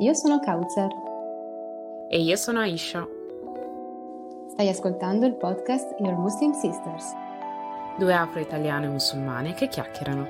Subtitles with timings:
[0.00, 0.88] Io sono Kautzer.
[2.08, 3.06] E io sono Aisha.
[4.48, 7.12] Stai ascoltando il podcast Your Muslim Sisters.
[7.98, 10.26] Due afro-italiane musulmane che chiacchierano.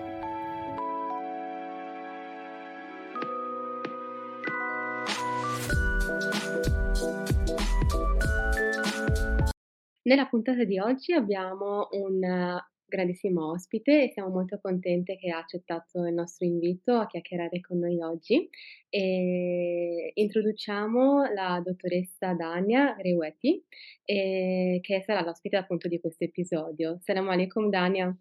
[10.03, 12.61] Nella puntata di oggi abbiamo un
[12.91, 17.79] grandissimo ospite e siamo molto contente che ha accettato il nostro invito a chiacchierare con
[17.79, 18.47] noi oggi.
[18.91, 23.65] E introduciamo la dottoressa Dania Reweti,
[24.05, 26.99] eh, che sarà l'ospite appunto di questo episodio.
[27.01, 28.15] Salam alaikum Dania.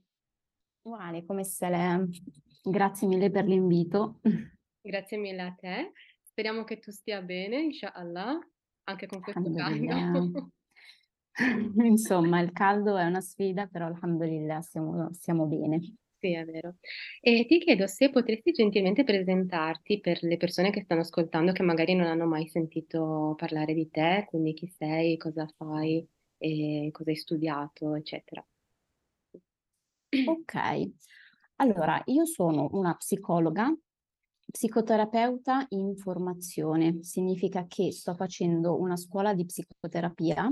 [0.84, 2.10] Wa alaikum salam.
[2.64, 4.22] Grazie mille per l'invito.
[4.82, 5.92] Grazie mille a te.
[6.24, 8.40] Speriamo che tu stia bene, inshallah,
[8.86, 10.52] anche con questo caldo.
[11.86, 15.80] Insomma, il caldo è una sfida, però alhamdulillah stiamo, stiamo bene.
[16.20, 16.76] Sì, è vero.
[17.22, 21.96] E ti chiedo se potresti gentilmente presentarti per le persone che stanno ascoltando che magari
[21.96, 26.06] non hanno mai sentito parlare di te, quindi chi sei, cosa fai,
[26.92, 28.46] cosa hai studiato, eccetera.
[30.26, 30.54] Ok,
[31.58, 33.74] allora io sono una psicologa,
[34.52, 40.52] psicoterapeuta in formazione, significa che sto facendo una scuola di psicoterapia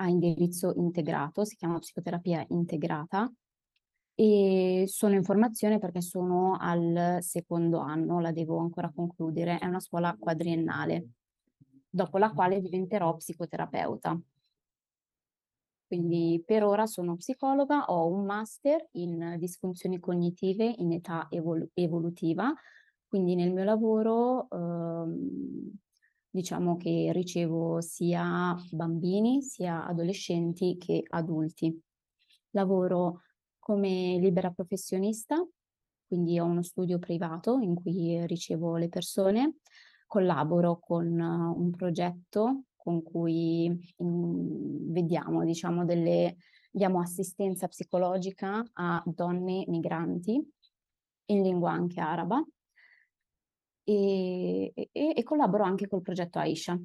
[0.00, 3.30] a indirizzo integrato, si chiama psicoterapia integrata
[4.14, 9.80] e sono in formazione perché sono al secondo anno, la devo ancora concludere, è una
[9.80, 11.08] scuola quadriennale,
[11.88, 14.20] dopo la quale diventerò psicoterapeuta.
[15.86, 22.54] Quindi per ora sono psicologa, ho un master in disfunzioni cognitive in età evol- evolutiva,
[23.08, 25.78] quindi nel mio lavoro ehm,
[26.30, 31.78] diciamo che ricevo sia bambini, sia adolescenti che adulti.
[32.50, 33.22] Lavoro
[33.58, 35.36] come libera professionista,
[36.06, 39.56] quindi ho uno studio privato in cui ricevo le persone,
[40.06, 46.36] collaboro con un progetto con cui mh, vediamo, diciamo, delle,
[46.70, 50.42] diamo assistenza psicologica a donne migranti
[51.26, 52.42] in lingua anche araba
[53.90, 56.78] e, e, e collaboro anche col progetto Aisha,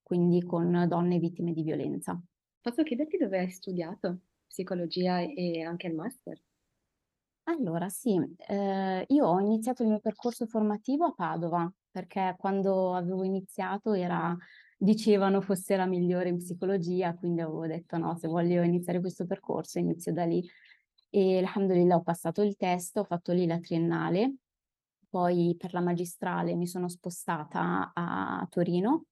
[0.00, 2.20] quindi con donne vittime di violenza.
[2.60, 6.40] Posso chiederti dove hai studiato psicologia e anche il master?
[7.44, 13.24] Allora, sì, eh, io ho iniziato il mio percorso formativo a Padova, perché quando avevo
[13.24, 14.36] iniziato era,
[14.76, 19.80] dicevano fosse la migliore in psicologia, quindi avevo detto no, se voglio iniziare questo percorso
[19.80, 20.48] inizio da lì.
[21.10, 24.36] E alhamdulillah ho passato il test, ho fatto lì la triennale
[25.12, 29.04] poi per la magistrale mi sono spostata a Torino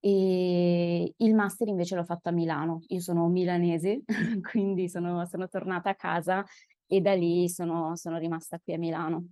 [0.00, 2.82] e il master invece l'ho fatto a Milano.
[2.88, 4.02] Io sono milanese,
[4.50, 6.44] quindi sono, sono tornata a casa
[6.86, 9.28] e da lì sono, sono rimasta qui a Milano.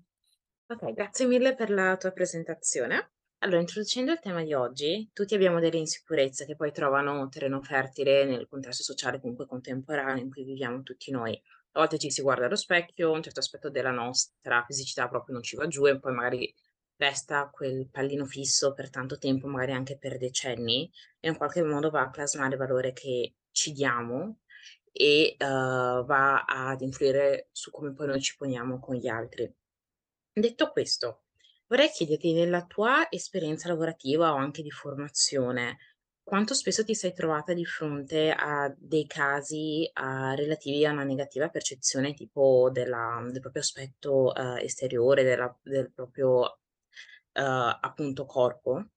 [0.69, 3.11] Ok, grazie mille per la tua presentazione.
[3.41, 8.25] Allora, introducendo il tema di oggi, tutti abbiamo delle insicurezze che poi trovano terreno fertile
[8.25, 11.39] nel contesto sociale comunque contemporaneo in cui viviamo tutti noi
[11.73, 15.43] a volte ci si guarda allo specchio, un certo aspetto della nostra fisicità proprio non
[15.43, 16.55] ci va giù e poi magari
[16.97, 21.91] resta quel pallino fisso per tanto tempo, magari anche per decenni, e in qualche modo
[21.91, 24.41] va a plasmare il valore che ci diamo
[24.93, 29.51] e uh, va ad influire su come poi noi ci poniamo con gli altri.
[30.33, 31.23] Detto questo,
[31.69, 35.79] vorrei chiederti nella tua esperienza lavorativa o anche di formazione,
[36.31, 41.49] quanto spesso ti sei trovata di fronte a dei casi, uh, relativi a una negativa
[41.49, 46.61] percezione tipo della del proprio aspetto, uhm, esteriore, della del proprio,
[47.35, 48.91] uhm, appunto corpo?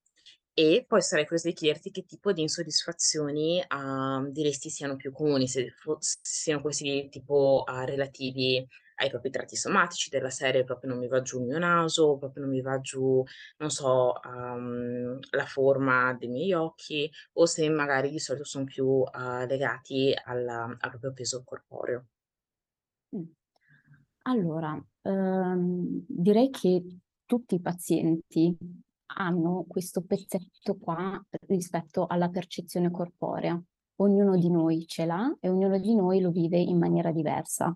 [0.55, 5.47] E poi sarei curiosa di chiederti che tipo di insoddisfazioni, uhm, diresti siano più comuni,
[5.47, 10.99] se fo siano questi tipo, uhm, relativi ai propri tratti somatici della serie proprio non
[10.99, 13.23] mi va giù il mio naso, proprio non mi va giù,
[13.57, 18.85] non so, um, la forma dei miei occhi o se magari di solito sono più
[18.85, 22.05] uh, legati alla, al proprio peso corporeo.
[24.25, 26.83] Allora, ehm, direi che
[27.25, 28.55] tutti i pazienti
[29.15, 33.61] hanno questo pezzetto qua rispetto alla percezione corporea.
[33.97, 37.75] Ognuno di noi ce l'ha e ognuno di noi lo vive in maniera diversa.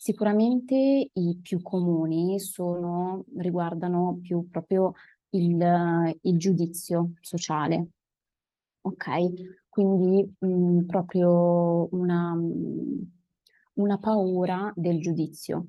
[0.00, 4.92] Sicuramente i più comuni sono, riguardano più proprio
[5.30, 7.88] il, il giudizio sociale.
[8.82, 9.66] Ok?
[9.68, 13.00] Quindi mh, mm, proprio una, mm,
[13.74, 15.66] una paura del giudizio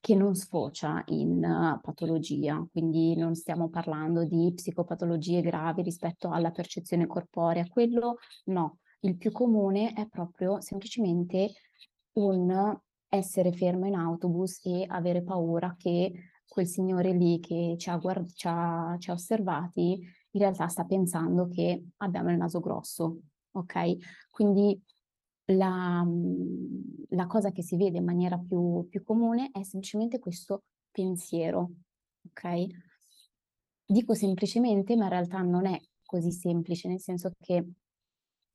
[0.00, 7.06] che non sfocia in patologia, quindi non stiamo parlando di psicopatologie gravi rispetto alla percezione
[7.06, 11.50] corporea, quello no, il più comune è proprio semplicemente
[12.12, 12.78] un
[13.16, 16.12] essere fermo in autobus e avere paura che
[16.46, 20.00] quel signore lì che ci ha, guard- ci ha, ci ha osservati
[20.36, 23.20] in realtà sta pensando che abbiamo il naso grosso,
[23.52, 24.28] ok?
[24.30, 24.80] Quindi
[25.46, 26.06] la,
[27.10, 31.70] la cosa che si vede in maniera più, più comune è semplicemente questo pensiero,
[32.28, 32.66] ok?
[33.86, 37.64] Dico semplicemente, ma in realtà non è così semplice, nel senso che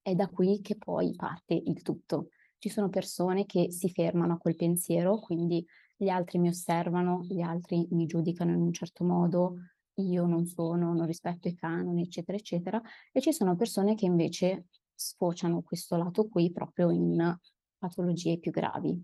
[0.01, 2.29] è da qui che poi parte il tutto.
[2.61, 5.65] Ci sono persone che si fermano a quel pensiero, quindi
[5.97, 9.55] gli altri mi osservano, gli altri mi giudicano in un certo modo,
[9.95, 12.79] io non sono, non rispetto i canoni, eccetera, eccetera,
[13.11, 17.35] e ci sono persone che invece sfociano questo lato qui proprio in
[17.79, 19.03] patologie più gravi.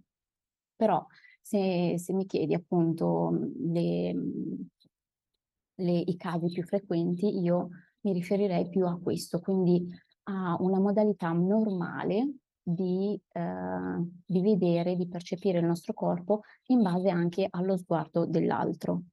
[0.76, 1.04] Però
[1.42, 4.14] se, se mi chiedi appunto le,
[5.74, 7.70] le, i casi più frequenti, io
[8.02, 9.84] mi riferirei più a questo, quindi
[10.26, 12.34] a una modalità normale
[12.70, 13.42] di, eh,
[14.26, 19.04] di vedere, di percepire il nostro corpo in base anche allo sguardo dell'altro.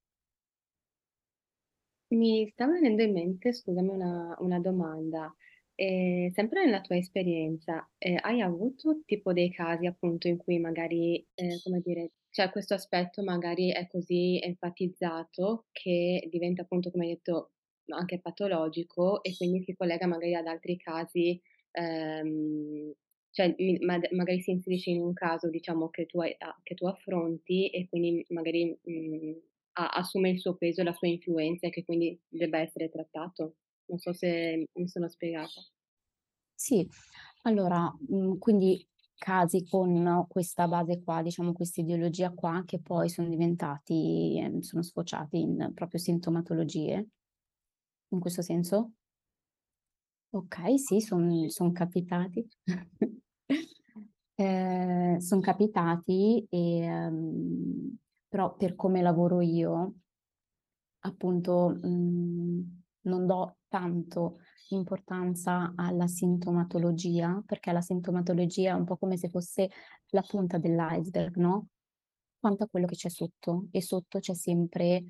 [2.08, 5.34] Mi sta venendo in mente, scusami, una, una domanda.
[5.74, 11.26] Eh, sempre nella tua esperienza, eh, hai avuto tipo dei casi appunto in cui magari,
[11.34, 17.10] eh, come dire, c'è questo aspetto magari è così enfatizzato che diventa appunto, come hai
[17.14, 17.52] detto,
[17.88, 21.40] anche patologico e quindi si collega magari ad altri casi,
[21.72, 22.92] ehm,
[23.34, 26.86] cioè ma- magari si inserisce in un caso, diciamo, che tu, hai- ah, che tu
[26.86, 29.32] affronti e quindi magari mh,
[29.72, 33.56] a- assume il suo peso e la sua influenza e che quindi debba essere trattato.
[33.86, 35.60] Non so se mi sono spiegata.
[36.56, 36.86] Sì,
[37.42, 38.86] allora, mh, quindi
[39.16, 44.82] casi con questa base qua, diciamo questa ideologia qua, che poi sono diventati, eh, sono
[44.82, 47.08] sfociati in proprio sintomatologie,
[48.12, 48.92] in questo senso?
[50.34, 52.44] Ok, sì, sono son capitati.
[54.34, 57.96] eh, sono capitati, e, um,
[58.28, 59.94] però per come lavoro io,
[61.00, 64.38] appunto, mh, non do tanto
[64.70, 69.68] importanza alla sintomatologia, perché la sintomatologia è un po' come se fosse
[70.10, 71.68] la punta dell'iceberg, no?
[72.40, 73.66] Quanto a quello che c'è sotto.
[73.70, 75.04] E sotto c'è sempre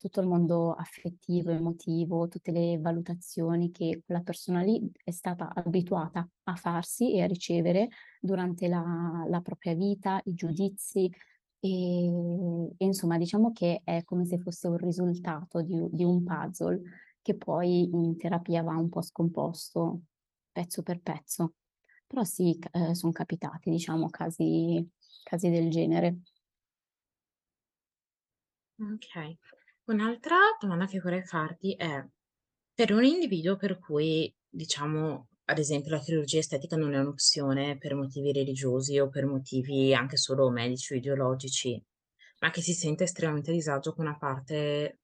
[0.00, 6.26] tutto il mondo affettivo, emotivo, tutte le valutazioni che quella persona lì è stata abituata
[6.44, 7.88] a farsi e a ricevere
[8.18, 11.10] durante la, la propria vita, i giudizi.
[11.60, 12.06] E,
[12.78, 16.80] e, insomma, diciamo che è come se fosse un risultato di, di un puzzle
[17.20, 20.00] che poi in terapia va un po' scomposto
[20.50, 21.56] pezzo per pezzo.
[22.06, 24.82] Però sì, eh, sono capitati, diciamo, casi,
[25.22, 26.20] casi del genere.
[28.80, 29.36] Ok.
[29.90, 32.00] Un'altra domanda che vorrei farti è,
[32.72, 37.96] per un individuo per cui, diciamo, ad esempio, la chirurgia estetica non è un'opzione per
[37.96, 41.84] motivi religiosi o per motivi anche solo medici o ideologici,
[42.38, 45.00] ma che si sente estremamente a disagio con una parte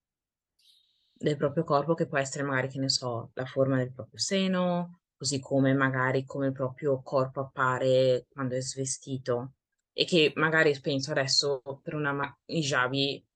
[1.13, 5.01] del proprio corpo che può essere magari, che ne so, la forma del proprio seno,
[5.17, 9.55] così come magari come il proprio corpo appare quando è svestito
[9.93, 13.27] e che magari penso adesso per una ma- hijabi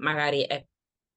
[0.00, 0.66] magari è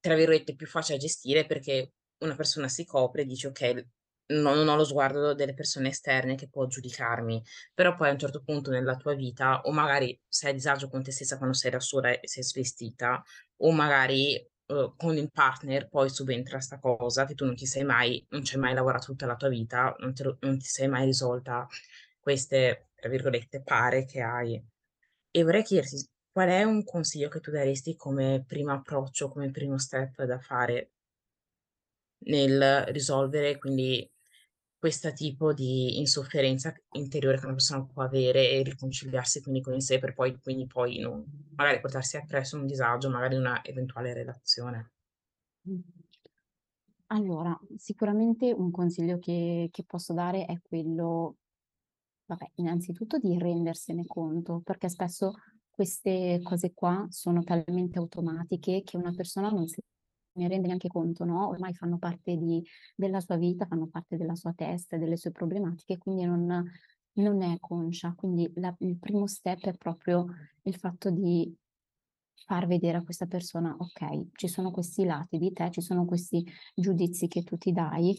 [0.01, 3.85] tra virgolette più facile da gestire perché una persona si copre e dice ok
[4.31, 7.41] no- non ho lo sguardo delle persone esterne che può giudicarmi
[7.73, 11.03] però poi a un certo punto nella tua vita o magari sei a disagio con
[11.03, 13.21] te stessa quando sei da sola e sei svestita
[13.57, 17.83] o magari uhm, con il partner poi subentra 'sta cosa che tu non ti sei
[17.83, 20.87] mai non ci hai mai lavorato tutta la tua vita, non te non ti sei
[20.87, 21.67] mai risolta
[22.19, 24.63] queste, tra virgolette, "pare" che hai.
[25.31, 25.97] E vorrei chiederti
[26.31, 30.91] qual è un consiglio che tu daresti come primo approccio, come primo step da fare
[32.23, 34.09] nel risolvere quindi
[34.77, 39.99] questa tipo di insofferenza interiore che una persona può avere e riconciliarsi quindi con sé
[39.99, 41.23] per poi quindi poi non
[41.55, 44.91] magari portarsi appresso un disagio, magari una eventuale relazione.
[47.07, 51.35] Allora, sicuramente un consiglio che, che posso dare è quello,
[52.25, 55.33] vabbè, innanzitutto di rendersene conto, perché spesso
[55.71, 59.81] queste cose qua sono talmente automatiche che una persona non si
[60.33, 61.47] ne rende neanche conto, no?
[61.49, 62.63] Ormai fanno parte di,
[62.95, 66.69] della sua vita, fanno parte della sua testa, delle sue problematiche, quindi non,
[67.13, 68.13] non è conscia.
[68.15, 70.25] Quindi la- il primo step è proprio
[70.63, 71.53] il fatto di
[72.45, 76.45] far vedere a questa persona, ok, ci sono questi lati di te, ci sono questi
[76.75, 78.15] giudizi che tu ti dai,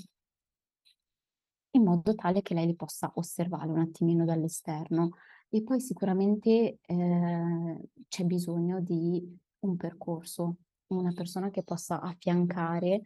[1.74, 5.10] in modo tale che lei li possa osservare un attimino dall'esterno.
[5.54, 10.56] E poi sicuramente eh, c'è bisogno di un percorso,
[10.88, 13.02] una persona che possa affiancare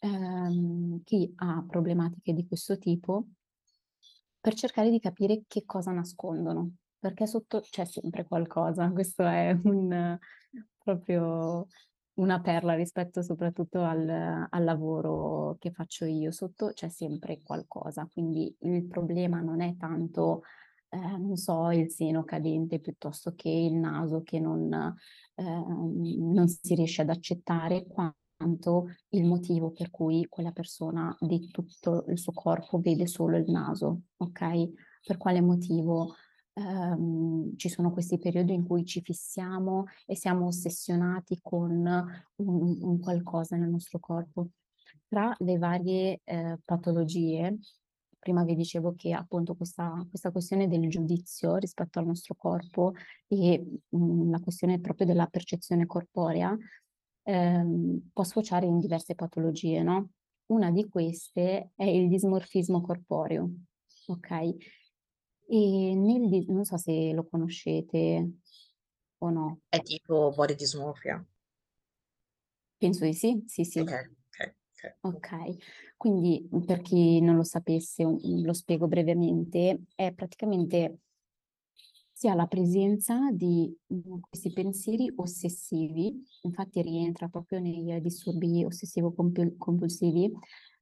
[0.00, 3.26] ehm, chi ha problematiche di questo tipo
[4.40, 10.18] per cercare di capire che cosa nascondono, perché sotto c'è sempre qualcosa, questo è un
[10.78, 11.66] proprio
[12.14, 16.30] una perla rispetto soprattutto al al lavoro che faccio io.
[16.30, 20.42] Sotto c'è sempre qualcosa, quindi il problema non è tanto,
[20.96, 24.94] ehm, non so, il seno cadente piuttosto che il naso che non
[25.36, 32.04] ehm, non si riesce ad accettare, quanto il motivo per cui quella persona di tutto
[32.08, 34.72] il suo corpo vede solo il naso, okay?
[35.02, 36.14] Per quale motivo
[36.54, 41.70] ehm, ci sono questi periodi in cui ci fissiamo e siamo ossessionati con
[42.36, 44.48] un, un qualcosa nel nostro corpo.
[45.08, 47.56] Tra le varie eh, patologie,
[48.26, 52.94] prima vi dicevo che appunto questa, questa, questione del giudizio rispetto al nostro corpo
[53.28, 56.56] e mh, mm, la questione proprio della percezione corporea
[57.22, 60.10] ehm, può sfociare in diverse patologie, no?
[60.46, 63.48] Una di queste è il dismorfismo corporeo,
[64.06, 64.30] ok?
[65.48, 68.30] E nel non so se lo conoscete
[69.18, 69.60] o no.
[69.68, 71.24] È tipo body dysmorphia?
[72.76, 73.78] Penso di sì, sì, sì.
[73.78, 74.10] Ok,
[74.76, 75.56] ok, ok.
[75.96, 80.98] Quindi per chi non lo sapesse, lo spiego brevemente, è praticamente
[82.12, 83.76] si ha la presenza di
[84.26, 90.32] questi pensieri ossessivi, infatti rientra proprio nei disturbi ossessivo-compulsivi,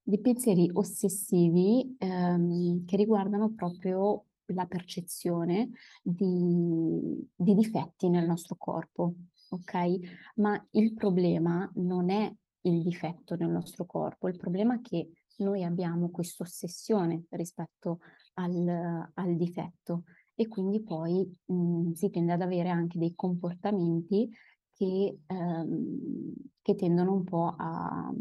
[0.01, 5.71] di pensieri ossessivi ehm, che riguardano proprio la percezione
[6.03, 9.15] di, di difetti nel nostro corpo,
[9.49, 10.33] ok?
[10.37, 12.33] Ma il problema non è
[12.66, 18.00] il difetto nel nostro corpo, il problema è che noi abbiamo questa ossessione rispetto
[18.35, 20.04] al, al, difetto
[20.35, 24.30] e quindi poi mh, si tende ad avere anche dei comportamenti
[24.73, 28.12] che, ehm, che tendono un po' a,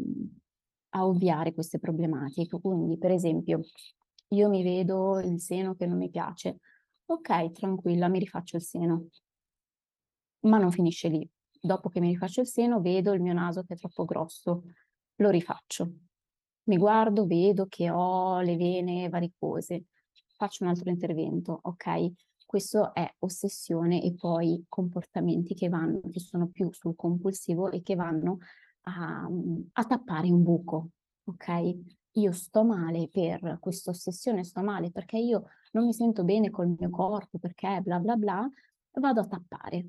[0.90, 2.60] a ovviare queste problematiche.
[2.60, 3.60] Quindi, per esempio,
[4.28, 6.58] io mi vedo il seno che non mi piace.
[7.06, 9.06] Ok, tranquilla, mi rifaccio il seno.
[10.40, 11.28] Ma non finisce lì.
[11.64, 14.64] Dopo che mi rifaccio il seno, vedo il mio naso che è troppo grosso,
[15.14, 15.90] lo rifaccio.
[16.64, 19.84] Mi guardo, vedo che ho le vene varicose,
[20.36, 22.12] faccio un altro intervento, ok?
[22.44, 27.94] Questo è ossessione e poi comportamenti che vanno, che sono più sul compulsivo e che
[27.94, 28.38] vanno
[28.82, 29.26] a,
[29.72, 30.90] a tappare un buco,
[31.24, 32.02] ok?
[32.16, 36.74] io sto male per questa ossessione, sto male perché io non mi sento bene col
[36.78, 38.48] mio corpo, perché bla bla bla,
[39.00, 39.86] vado a tappare.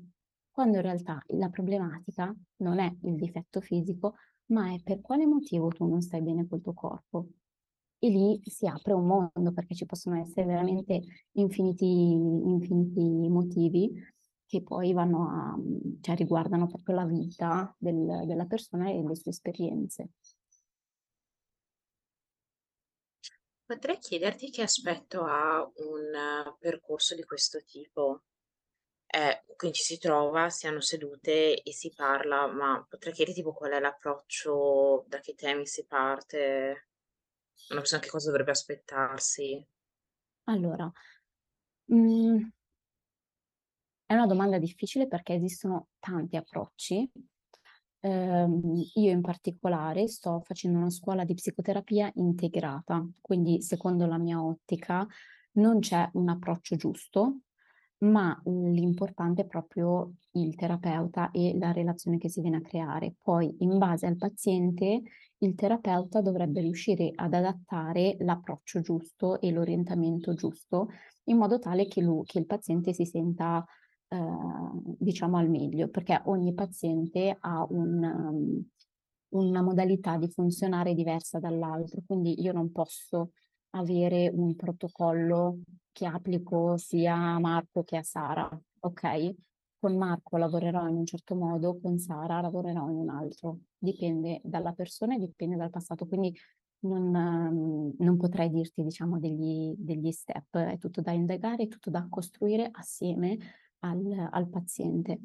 [0.56, 4.14] Quando in realtà la problematica non è il difetto fisico,
[4.46, 7.26] ma è per quale motivo tu non stai bene col tuo corpo.
[7.98, 14.02] E lì si apre un mondo perché ci possono essere veramente infiniti, infiniti motivi
[14.46, 15.58] che poi vanno a,
[16.00, 20.08] cioè riguardano proprio la vita del, della persona e le sue esperienze.
[23.66, 28.22] Potrei chiederti che aspetto ha un percorso di questo tipo?
[29.16, 33.54] Eh, quindi ci si trova, si hanno sedute e si parla, ma potrei chiederti tipo
[33.54, 36.88] qual è l'approccio, da che temi si parte,
[37.70, 39.66] una persona che cosa dovrebbe aspettarsi?
[40.44, 40.92] Allora,
[41.88, 42.50] mhmm
[44.04, 47.10] è una domanda difficile perché esistono tanti approcci
[48.00, 54.40] Ehm, io in particolare sto facendo una scuola di psicoterapia integrata, quindi secondo la mia
[54.40, 55.04] ottica
[55.54, 57.40] non c'è un approccio giusto,
[57.98, 63.14] ma l'importante è proprio il terapeuta e la relazione che si viene a creare.
[63.22, 65.02] Poi, in base al paziente,
[65.38, 70.88] il terapeuta dovrebbe riuscire ad adattare l'approccio giusto e l'orientamento giusto
[71.24, 73.64] in modo tale che, lui, che il paziente si senta
[74.08, 78.64] Ehm, diciamo al meglio, perché ogni paziente ha un, um,
[79.30, 83.32] una modalità di funzionare diversa dall'altro, quindi io non posso
[83.70, 85.58] avere un protocollo
[85.96, 88.46] che applico sia a Marco che a Sara,
[88.80, 89.34] ok?
[89.78, 93.60] Con Marco lavorerò in un certo modo, con Sara lavorerò in un altro.
[93.78, 96.34] Dipende dalla persona e dipende dal passato, quindi
[96.80, 101.88] non, um, non potrei dirti, diciamo, degli, degli step, è tutto da indagare, è tutto
[101.88, 103.38] da costruire assieme
[103.78, 105.18] al, al paziente.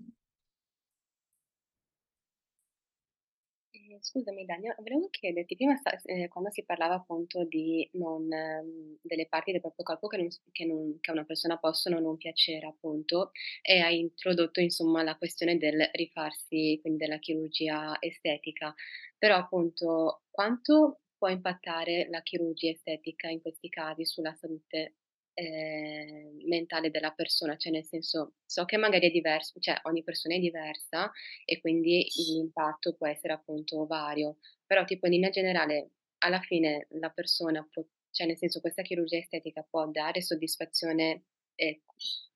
[3.74, 9.28] Eh, scusami Daniel, volevo chiederti, prima eh, quando si parlava appunto di non, ehm, delle
[9.28, 12.66] parti del proprio corpo che, non, che, non, che, a una persona possono non piacere
[12.68, 13.32] appunto
[13.62, 18.74] e hai introdotto insomma la questione del rifarsi, quindi della chirurgia estetica,
[19.18, 24.96] però appunto quanto può impattare la chirurgia estetica in questi casi sulla salute
[25.34, 30.36] eh, mentale della persona, cioè nel senso so che magari è diverso, cioè ogni persona
[30.36, 31.12] è diversa
[31.46, 37.10] e quindi l'impatto può essere appunto vario, però tipo in linea generale alla fine la
[37.10, 41.24] persona può, cioè nel senso questa chirurgia estetica può dare soddisfazione
[41.56, 41.80] ehm,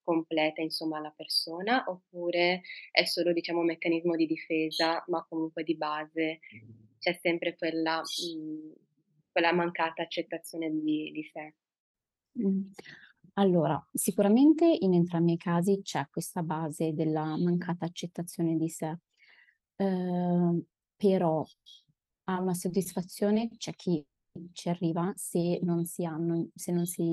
[0.03, 2.61] completa insomma la persona, oppure
[2.91, 6.39] è solo diciamo un meccanismo di difesa, ma comunque di base
[6.99, 8.73] c'è sempre quella mhmm,
[9.31, 11.53] quella mancata accettazione di di sé?
[12.37, 12.61] Mh.
[13.37, 18.97] Allora, sicuramente in entrambi i casi c'è questa base della mancata accettazione di sé.
[19.77, 20.61] Uhm,
[20.95, 21.43] però
[22.25, 24.05] a una soddisfazione c'è chi
[24.53, 27.03] ci arriva se non si hanno se non si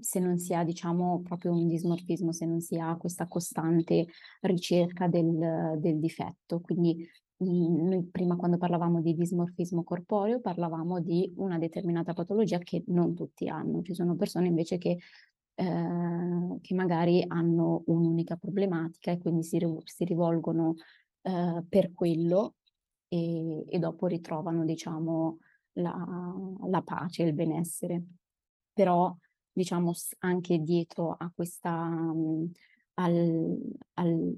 [0.00, 4.06] se non si ha diciamo proprio un dismorfismo, se non si ha questa costante
[4.42, 6.60] ricerca del del difetto.
[6.60, 7.08] Quindi,
[7.44, 13.48] noi prima quando parlavamo di dismorfismo corporeo parlavamo di una determinata patologia che non tutti
[13.48, 13.82] hanno.
[13.82, 14.98] Ci sono persone invece che
[15.54, 20.74] ehm, che magari hanno un'unica problematica e quindi si si rivolgono,
[21.22, 22.56] ehm, per quello
[23.08, 25.38] e e dopo ritrovano diciamo
[25.74, 25.94] la
[26.68, 28.04] la pace, il benessere.
[28.72, 29.14] Però
[29.52, 32.50] diciamo anche dietro a questa mhmm,
[32.94, 33.58] al
[33.94, 34.34] al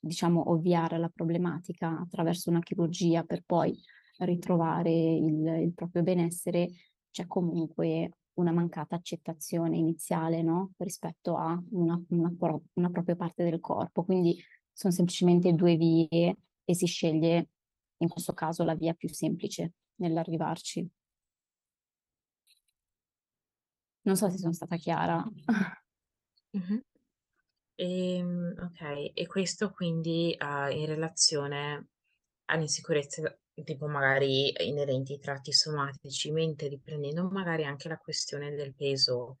[0.00, 3.78] diciamo ovviare alla problematica attraverso una chirurgia per poi
[4.18, 6.70] ritrovare il il proprio benessere,
[7.10, 12.32] c'è comunque una mancata accettazione iniziale, no, rispetto a una una
[12.74, 14.04] una propria parte del corpo.
[14.04, 14.36] Quindi
[14.72, 17.48] son semplicemente 2 vie e si sceglie,
[17.98, 20.88] in questo caso, la via più semplice nell'arrivarci.
[24.06, 25.24] Non so se son stata chiara.
[26.54, 26.82] Mh-mh.
[27.78, 31.88] Ehm, okay, e questo quindi, uhm, in relazione
[32.46, 38.74] alle insicurezze tipo magari inerenti ai tratti somatici, mentre riprendendo magari anche la questione del
[38.74, 39.38] peso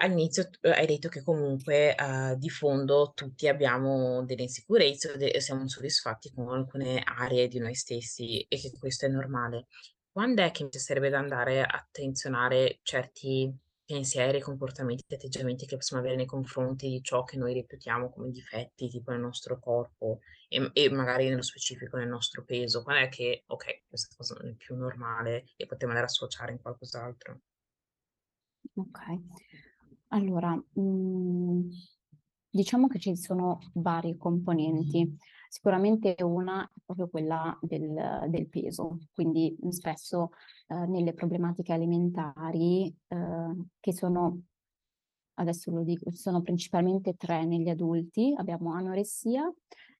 [0.00, 6.30] all'inizio hai detto che comunque, uhm, di fondo tutti abbiamo delle insicurezze e siamo insoddisfatti
[6.32, 9.66] con alcune aree di noi stessi e che questo è normale.
[10.10, 13.52] Quand'è che ci sarebbe da andare a attenzionare certi
[13.88, 18.88] pensieri, comportamenti, atteggiamenti che possiamo avere nei confronti di ciò che noi reputiamo come difetti,
[18.88, 22.82] tipo nel nostro corpo e m e magari nello specifico nel nostro peso?
[22.82, 26.60] Quand'è che: "Okay, questa cosa non è più normale e potremmo andare a associare in
[26.60, 27.40] qualcos'altro"?
[28.76, 29.20] Okay.
[30.08, 31.68] Allora, mhmm,
[32.50, 35.16] diciamo che ci sono varie componenti.
[35.52, 40.30] Sicuramente una è proprio quella del del peso, quindi, mhmm, spesso,
[40.68, 44.42] ehm, nelle problematiche alimentari, ehm, che sono
[45.34, 49.52] adesso lo dico, sono principalmente 3 negli adulti, abbiamo anoressia,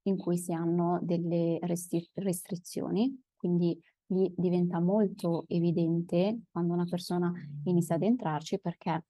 [0.03, 7.33] in cui si hanno delle resti restrizioni, quindi lì diventa molto evidente quando una persona
[7.65, 9.05] inizia ad entrarci perché,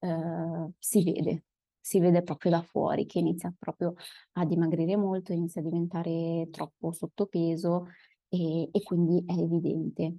[0.00, 1.44] ehm, si vede,
[1.82, 3.94] si vede proprio da fuori che inizia proprio
[4.34, 7.88] a dimagrire molto, inizia a diventare troppo sottopeso
[8.28, 10.18] e e quindi è evidente.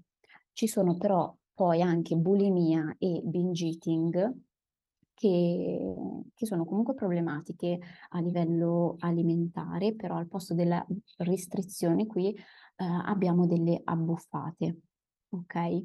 [0.54, 4.34] Ci sono però poi anche bulimia e binge eating
[5.13, 5.93] che
[6.36, 10.86] che sono comunque problematiche a livello alimentare, però al posto della
[11.17, 12.36] restrizione qui,
[12.78, 14.80] ehm, abbiamo delle abbuffate,
[15.30, 15.84] okay?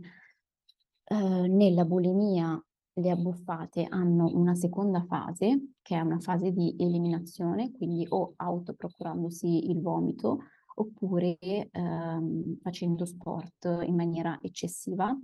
[1.11, 2.63] Ehm, nella bulimia
[3.01, 9.71] le abbuffate hanno una seconda fase, che è una fase di eliminazione, quindi o autoprocurandosi
[9.71, 10.39] il vomito
[10.77, 15.17] oppure, ehm, facendo sport in maniera eccessiva.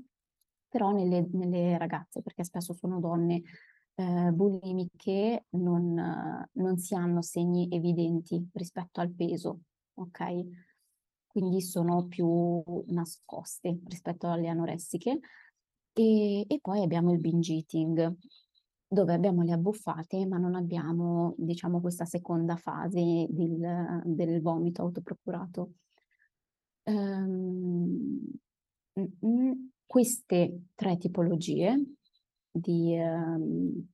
[0.68, 3.42] Però nelle nelle ragazze, perché spesso sono donne,
[3.94, 5.94] ehm, bulimiche, non
[6.52, 9.60] non si hanno segni evidenti rispetto al peso,
[9.94, 10.44] okay?
[11.26, 15.18] Quindi sono più nascoste rispetto alle anoressiche.
[15.96, 18.16] E e poi abbiamo il binge eating,
[18.88, 25.74] dove abbiamo le abbuffate, ma non abbiamo, diciamo, questa seconda fase del del vomito autoprocurato.
[26.87, 28.20] Ehm,
[29.87, 31.83] queste 3 tipologie
[32.50, 33.87] di ehm,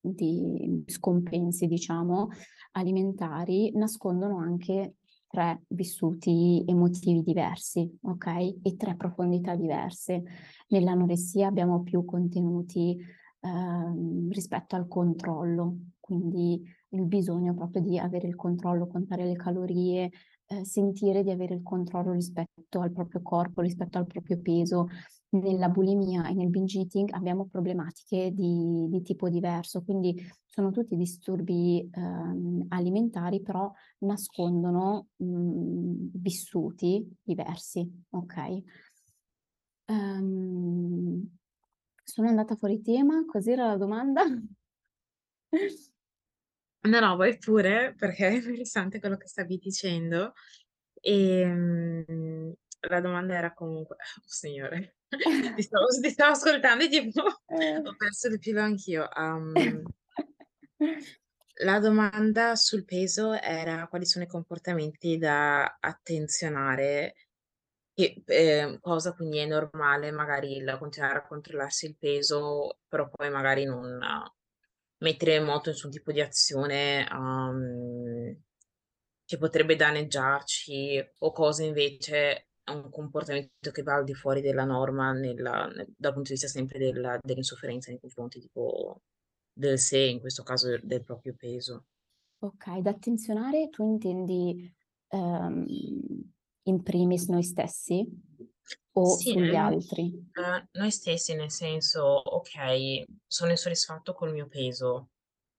[0.00, 2.28] di scompensi, diciamo,
[2.72, 4.96] alimentari, nascondono anche
[5.30, 10.22] 3 vissuti emotivi diversi, okay, e 3 profondità diverse.
[10.68, 12.96] Nell'anoressia abbiamo più contenuti,
[13.40, 20.10] ehm, rispetto al controllo, quindi il bisogno proprio di avere il controllo, contare le calorie,
[20.46, 24.88] ehm, sentire di avere il controllo rispetto al proprio corpo, rispetto al proprio peso.
[25.32, 30.12] Nella bulimia e nel binge eating abbiamo problematiche di di tipo diverso, quindi
[30.44, 38.60] sono tutti disturbi, ehm, alimentari, però nascondono, mhmm, vissuti diversi, okay?
[39.88, 41.28] Ehm,
[42.04, 44.22] sono andata fuori tema, cos'era la domanda?
[46.84, 50.32] No, no, vai pure, perché è interessante quello che stavi dicendo.
[51.00, 52.54] Ehm,
[52.88, 54.94] la domanda era comunque oh signore.
[55.56, 57.82] Ti stavo ti stavo ascoltando e tipo Eh.
[57.82, 59.08] ho perso il filo anch'io.
[59.16, 59.82] Uhm,
[61.62, 67.14] la domanda sul peso era: quali sono i comportamenti da attenzionare
[67.94, 73.30] che ehm, cosa quindi è normale magari il continuare a controllarsi il peso, però poi
[73.30, 73.98] magari non
[74.98, 78.42] mettere in moto nessun tipo di azione, uhm,
[79.24, 85.12] che potrebbe danneggiarci o cosa invece un comportamento che va al di fuori della norma
[85.12, 89.02] nella nel dal punto di vista sempre della dell'insofferenza nei confronti tipo
[89.52, 91.84] del sé, in questo caso del del proprio peso.
[92.42, 94.72] Okay, da attenzionare tu intendi,
[95.08, 95.66] ehm,
[96.62, 98.06] in primis noi stessi
[98.92, 100.30] o Sì, sugli ehm, altri?
[100.32, 102.04] ehm, noi stessi, nel senso:
[102.36, 105.10] okay, sono insoddisfatto col mio peso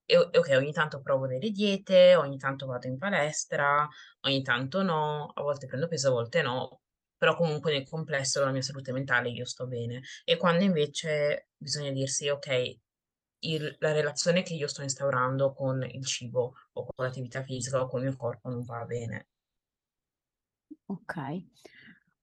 [0.06, 3.88] o okay, ogni tanto provo delle diete, ogni tanto vado in palestra,
[4.21, 6.82] ogni tanto no, a volte prendo peso, a volte no,
[7.22, 10.02] però comunque nel complesso la mia salute mentale io sto bene.
[10.26, 12.82] E quando invece bisogna dirsi: "Okay,
[13.44, 17.88] il la relazione che io sto instaurando con il cibo o con l'attività fisica o
[17.88, 19.28] col mio corpo non va bene."
[20.88, 21.48] Okay.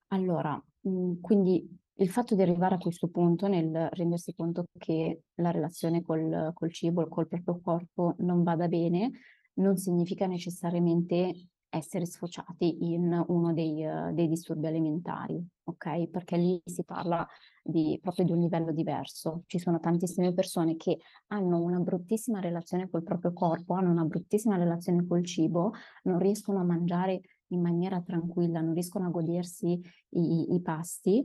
[0.09, 1.67] Allora, mhmm, quindi
[2.01, 6.73] il fatto di arrivare a questo punto nel rendersi conto che la relazione col col
[6.73, 9.11] cibo, col proprio corpo non vada bene,
[9.55, 16.61] non significa necessariamente essere sfociati in uno dei uhm, dei disturbi alimentari, okay, perché lì
[16.64, 17.26] si parla
[17.62, 19.42] di proprio di un livello diverso.
[19.46, 24.57] Ci sono tantissime persone che hanno una bruttissima relazione col proprio corpo, hanno una bruttissima
[24.57, 25.72] relazione col cibo,
[26.04, 31.22] non riescono a mangiare in maniera tranquilla, non riescono a godersi i i pasti,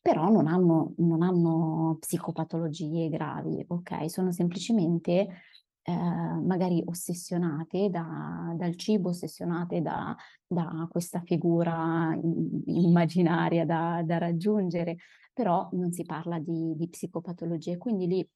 [0.00, 5.28] però non hanno non hanno psicopatologie gravi, okay, sono semplicemente,
[5.82, 10.16] ehm, magari ossessionate da dal cibo, ossessionate da
[10.46, 12.16] da questa figura
[12.66, 14.96] immaginaria da da raggiungere,
[15.32, 17.76] però non si parla di di psicopatologie.
[17.78, 18.28] Quindi lì,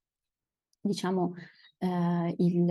[0.80, 1.34] diciamo,
[1.78, 2.64] ehm, il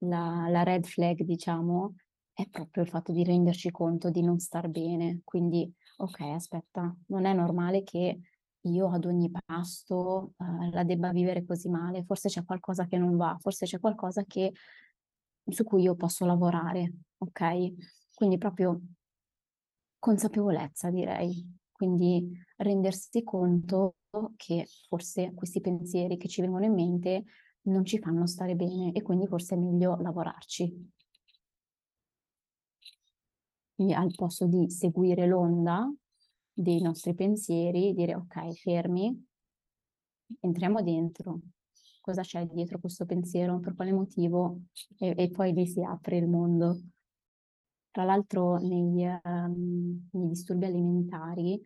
[0.00, 1.94] la la red flag, diciamo,
[2.32, 5.20] è proprio il fatto di renderci conto di non star bene.
[5.24, 8.20] Quindi: "Okay, aspetta, non è normale che
[8.68, 13.16] io ad ogni pasto, uhm, la debba vivere così male, forse c'è qualcosa che non
[13.16, 14.52] va, forse c'è qualcosa che
[15.48, 17.74] su cui io posso lavorare." Okay?
[18.14, 18.80] Quindi proprio
[19.98, 21.44] consapevolezza direi.
[21.72, 23.96] Quindi rendersi conto
[24.36, 27.24] che forse questi pensieri che ci vengono in mente
[27.62, 30.92] non ci fanno stare bene e quindi forse è meglio lavorarci.
[33.74, 35.88] Quindi al posto di seguire l'onda
[36.58, 39.26] dei nostri pensieri, dire: "Okay, fermi"
[40.40, 41.40] "entriamo dentro.
[42.00, 43.60] Cosa c'è dietro questo pensiero?
[43.60, 44.62] Per quale motivo?"
[44.98, 46.80] E e poi lì si apre il mondo.
[47.94, 51.58] Tra l'altro negli ehm, nei disturbi alimentari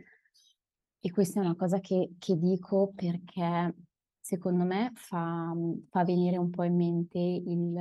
[1.04, 3.74] e questa è una cosa che che dico perché
[4.20, 5.54] secondo me fa
[5.88, 7.72] fa venire un po' in mente il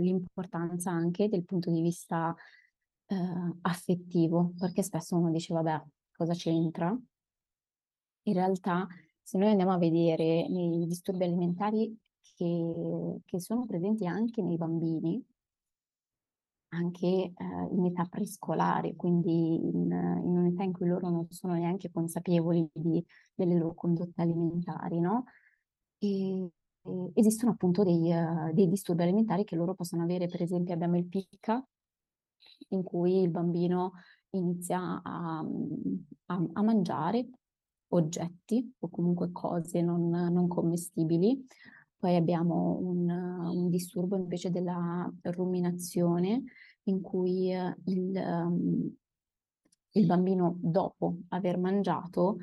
[0.00, 2.34] l'importanza anche del punto di vista,
[3.06, 5.82] ehm, affettivo, perché spesso uno dice: "Vabbè,
[6.18, 6.98] cosa c'entra?"
[8.26, 8.86] In realtà,
[9.22, 11.96] se noi andiamo a vedere nei disturbi alimentari
[12.36, 15.20] che che sono presenti anche nei bambini
[16.72, 19.30] anche, ehm, in età prescolare, quindi
[19.68, 23.02] in in un'età in cui loro non sono neanche consapevoli di
[23.34, 25.24] delle loro condotte alimentari, no,
[25.98, 26.48] ehm,
[27.14, 30.26] esistono appunto dei uhm, dei disturbi alimentari che loro possono avere.
[30.28, 31.66] Per esempio abbiamo il PICCA,
[32.70, 33.92] in cui il bambino
[34.30, 35.44] inizia a
[36.26, 37.28] a a mangiare
[37.90, 41.44] oggetti o comunque cose non non commestibili.
[41.98, 46.44] Poi abbiamo un un disturbo invece della ruminazione
[46.84, 48.88] in cui il mhmm,
[49.92, 52.36] il bambino dopo aver mangiato,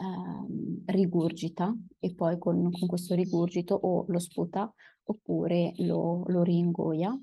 [0.00, 4.72] ehm, rigurgita e poi con con questo rigurgito o lo sputa
[5.04, 7.16] oppure lo lo ringoia.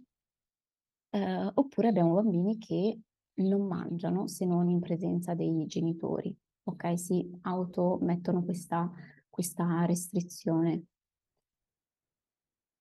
[1.14, 2.98] Ehm, oppure abbiamo bambini che
[3.36, 8.92] non mangiano se non in presenza dei genitori, okay, si automettono questa
[9.32, 10.84] questa restrizione.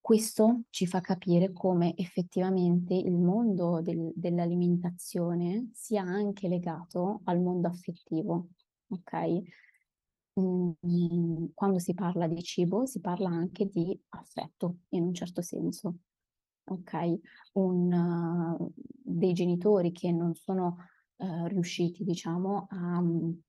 [0.01, 7.69] Questo ci fa capire come effettivamente il mondo del dell'alimentazione sia anche legato al mondo
[7.69, 8.49] affettivo,
[8.89, 9.43] okay?
[10.35, 15.99] Mhmm, quando si parla di cibo si parla anche di affetto, in un certo senso,
[16.71, 17.19] okay?
[17.55, 18.57] Un
[19.03, 20.77] dei genitori che non sono,
[21.17, 23.41] ehm, riusciti diciamo a mhmm,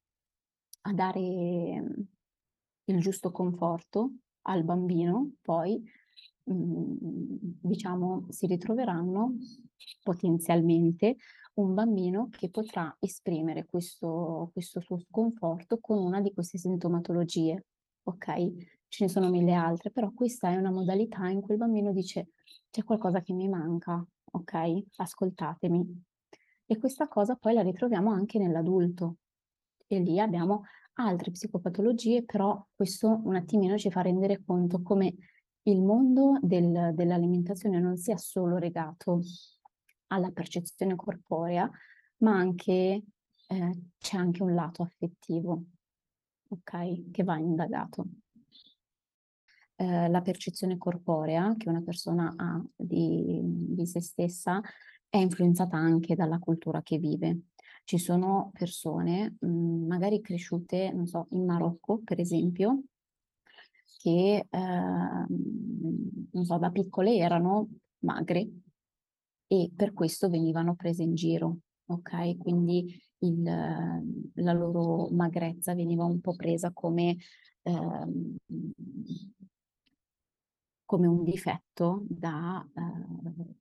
[0.84, 2.04] a dare, mhmm,
[2.86, 4.12] il giusto conforto
[4.44, 5.82] al bambino poi,
[6.46, 6.98] mhmm,
[7.62, 9.36] diciamo si ritroveranno
[10.04, 11.18] potenzialmente
[11.56, 17.66] un bambino che potrà esprimere questo, questo suo sconforto con una di queste sintomatologie,
[18.04, 18.80] ok?
[18.91, 22.32] Ce ne sono mille altre, però questa è una modalità in cui il bambino dice
[22.69, 24.84] c'è qualcosa che mi manca, ok?
[24.97, 26.04] Ascoltatemi.
[26.65, 29.15] E questa cosa poi la ritroviamo anche nell'adulto.
[29.88, 30.63] E lì abbiamo
[30.95, 35.15] altre psicopatologie, però questo un attimino ci fa rendere conto come
[35.63, 39.21] il mondo del, dell'alimentazione non sia solo legato
[40.08, 41.71] alla percezione corporea,
[42.17, 43.04] ma anche
[43.47, 45.63] eh, c'è anche un lato affettivo,
[46.49, 47.10] ok?
[47.10, 48.06] Che va indagato.
[49.82, 54.62] Eh, la percezione corporea che una persona ha di, di se stessa
[55.10, 57.46] è influenzata anche dalla cultura che vive.
[57.84, 62.84] Ci sono persone, mh, mm, magari cresciute, non so, in Marocco, per esempio,
[63.98, 67.70] che, eh, non so, da piccole erano
[68.04, 68.48] magre
[69.48, 72.38] e per questo venivano prese in giro, ok?
[72.38, 77.17] Quindi il, la loro magrezza veniva un po' presa come,
[77.63, 78.08] eh,
[80.91, 83.56] come un difetto da, eh,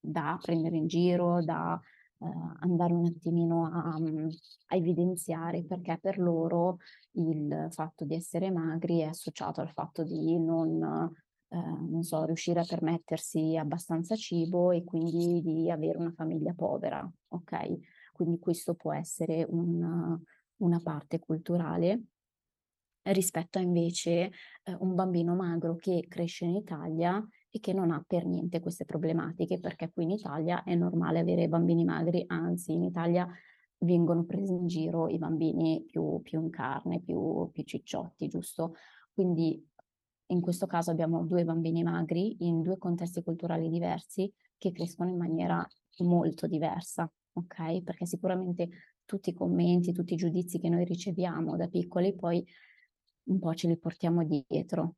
[0.00, 1.78] da prendere in giro, da
[2.16, 2.26] eh,
[2.60, 3.94] andare un attimino a,
[4.68, 6.78] a, evidenziare perché per loro
[7.16, 11.12] il fatto di essere magri è associato al fatto di non,
[11.48, 17.06] eh, non so, riuscire a permettersi abbastanza cibo e quindi di avere una famiglia povera,
[17.28, 18.12] ok?
[18.12, 20.18] Quindi questo può essere un,
[20.56, 22.04] una parte culturale
[23.04, 24.30] rispetto a invece
[24.62, 28.84] eh, un bambino magro che cresce in Italia e che non ha per niente queste
[28.84, 33.28] problematiche, perché qui in Italia è normale avere bambini magri, anzi in Italia
[33.78, 38.74] vengono presi in giro i bambini più, più in carne, più, più cicciotti, giusto?
[39.12, 39.62] Quindi
[40.26, 45.16] in questo caso abbiamo due bambini magri in due contesti culturali diversi che crescono in
[45.16, 45.66] maniera
[45.98, 47.82] molto diversa, ok?
[47.82, 48.68] Perché sicuramente
[49.04, 52.46] tutti i commenti, tutti i giudizi che noi riceviamo da piccoli poi
[53.24, 54.96] un po' ce li portiamo dietro.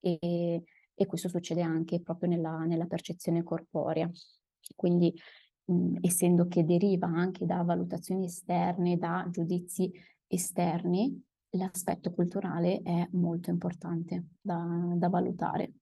[0.00, 0.62] E,
[0.94, 4.10] e questo succede anche proprio nella, nella percezione corporea.
[4.74, 5.14] Quindi,
[5.64, 9.90] mh, essendo che deriva anche da valutazioni esterne, da giudizi
[10.26, 15.72] esterni, l'aspetto culturale è molto importante da, da valutare.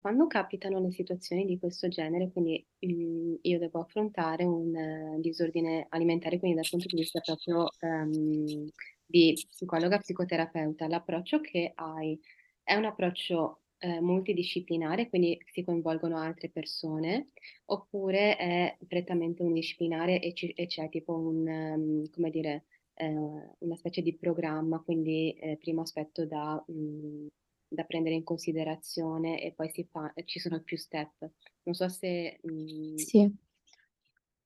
[0.00, 5.86] Quando capitano le situazioni di questo genere, quindi mh, io devo affrontare un uh, disordine
[5.90, 8.66] alimentare, quindi dal punto di vista proprio um,
[9.12, 12.18] di psicologa, psicoterapeuta, l'approccio che hai
[12.62, 17.28] è un approccio eh, multidisciplinare, quindi si coinvolgono altre persone,
[17.66, 23.06] oppure è prettamente undisciplinare e, ci, e c'è tipo un, um, come dire, eh,
[23.58, 27.26] una specie di programma, quindi eh, primo aspetto da, mh, mm,
[27.68, 31.28] da, prendere in considerazione e poi fa, ci sono più step.
[31.64, 32.38] Non so se...
[32.42, 32.50] Mh...
[32.52, 33.36] Mm, sì.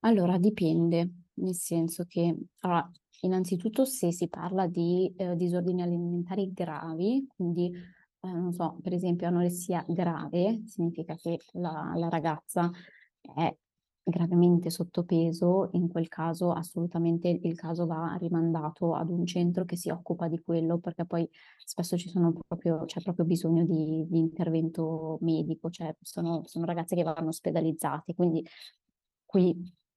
[0.06, 2.88] Allora, dipende, nel senso che, allora,
[3.22, 7.72] innanzitutto se si parla di eh, disordini alimentari gravi, quindi
[8.20, 12.70] eh, non so, per esempio anoressia grave, significa che la, la ragazza
[13.20, 13.52] è
[14.00, 19.90] gravemente sottopeso, in quel caso assolutamente il caso va rimandato ad un centro che si
[19.90, 21.28] occupa di quello, perché poi
[21.64, 26.94] spesso ci sono proprio, c'è proprio bisogno di, di intervento medico, cioè sono, sono, ragazze
[26.94, 28.46] che vanno ospedalizzate, quindi
[29.24, 29.54] qui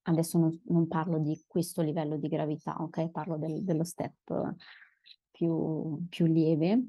[0.09, 3.09] adesso non, non, parlo di questo livello di gravità, ok?
[3.09, 4.55] Parlo del, dello step
[5.31, 6.83] più, più lieve,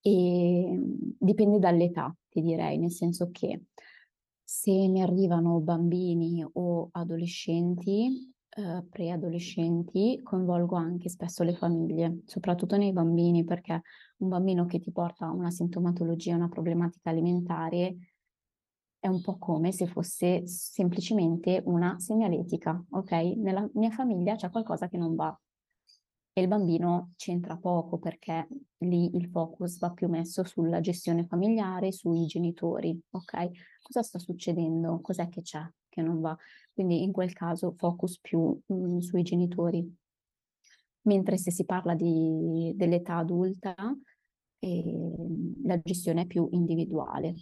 [0.00, 3.66] e mhmm, dipende dall'età, ti direi, nel senso che
[4.42, 12.92] se mi arrivano bambini o adolescenti, eh, preadolescenti, coinvolgo anche spesso le famiglie, soprattutto nei
[12.92, 13.80] bambini, perché
[14.18, 18.11] un bambino che ti porta una sintomatologia, una problematica alimentare,
[19.02, 23.10] è un po' come se fosse semplicemente una segnaletica, ok?
[23.10, 25.36] Nella mia famiglia c'è qualcosa che non va,
[26.32, 28.46] e il bambino c'entra poco perché
[28.78, 33.50] lì il focus va più messo sulla gestione familiare, sui genitori, ok?
[33.82, 35.00] Cosa sta succedendo?
[35.00, 36.38] Cos'è che c'è che non va?
[36.72, 39.96] Quindi in quel caso focus più mh, mm, sui genitori.
[41.02, 43.74] Mentre se si parla di, dell'età adulta,
[44.60, 45.14] eh,
[45.64, 47.34] la gestione è più individuale,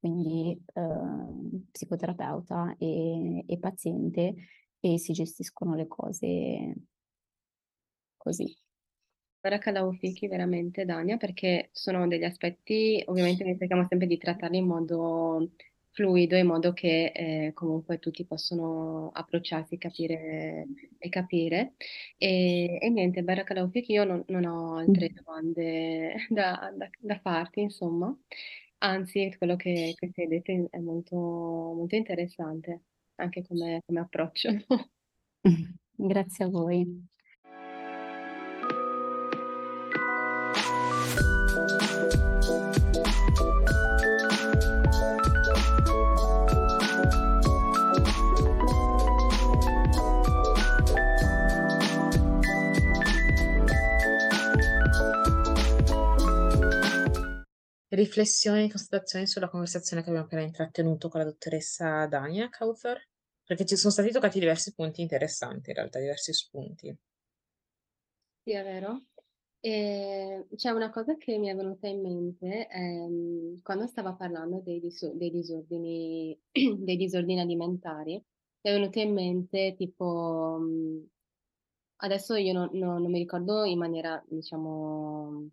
[0.00, 4.34] quindi eh, psicoterapeuta e, e paziente
[4.80, 6.74] e si gestiscono le cose
[8.16, 8.56] così.
[9.40, 14.66] Barakallahu fiki veramente Dania perché sono degli aspetti, ovviamente noi cerchiamo sempre di trattarli in
[14.66, 15.50] modo
[15.92, 20.66] fluido, in modo che eh, comunque tutti possono approcciarsi capire,
[20.98, 21.74] e capire.
[22.18, 25.14] E, e niente, Barakallahu fiki, io non, non ho altre mm.
[25.14, 28.14] domande da, da, da farti, insomma.
[28.82, 32.84] Anzi, quello che che hai detto è molto molto interessante,
[33.16, 34.48] anche come come approccio.
[35.96, 37.06] Grazie a voi.
[58.00, 63.00] Riflessioni e constatazioni sulla conversazione che abbiamo appena intrattenuto con la dottoressa Dania Kaufer?
[63.44, 66.98] Perché ci sono stati toccati diversi punti interessanti in realtà, diversi spunti.
[68.42, 69.02] Sì, è vero.
[69.60, 74.80] Ehm, c'è una cosa che mi è venuta in mente, ehm, quando stava parlando dei
[74.80, 76.38] diso dei disordini
[76.78, 78.24] dei disordini alimentari, mi
[78.70, 81.06] è venuto in mente tipo, mhmm,
[81.96, 85.50] adesso io no no non mi ricordo in maniera diciamo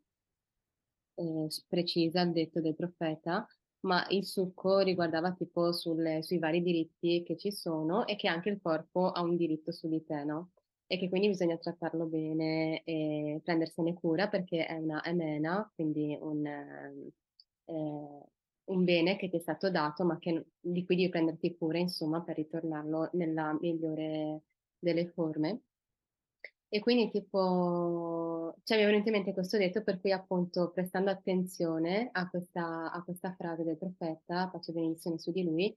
[1.47, 3.45] s precisa il detto del profeta,
[3.81, 8.49] ma il succo riguardava tipo sulle sui vari diritti che ci sono e che anche
[8.49, 10.51] il corpo ha un diritto su di te, no,
[10.87, 16.45] e che quindi bisogna trattarlo bene e prendersene cura perché è una emena, quindi un
[17.65, 18.23] ehm,
[18.69, 22.21] un bene che ti è stato dato, ma che di cui devi prenderti cura insomma
[22.21, 24.41] per ritornarlo nella migliore
[24.79, 25.61] delle forme.
[26.71, 32.29] E quindi tipo cioè mi in mente questo detto per cui appunto prestando attenzione a
[32.29, 35.73] questa a questa frase del profeta, pace e benedizioni su di lui,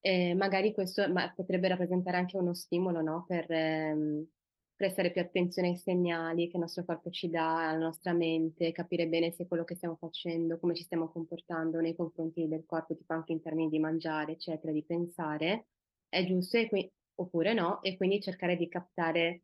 [0.00, 4.26] ehm, magari questo ma potrebbe rappresentare anche uno stimolo, no, per mhmm,
[4.76, 9.08] prestare più attenzione ai segnali che il nostro corpo ci dà, alla nostra mente, capire
[9.08, 13.12] bene se quello che stiamo facendo, come ci stiamo comportando nei confronti del corpo, tipo
[13.12, 15.66] anche in termini di mangiare, eccetera, di pensare,
[16.08, 19.42] è giusto qui oppure no, e quindi cercare di captare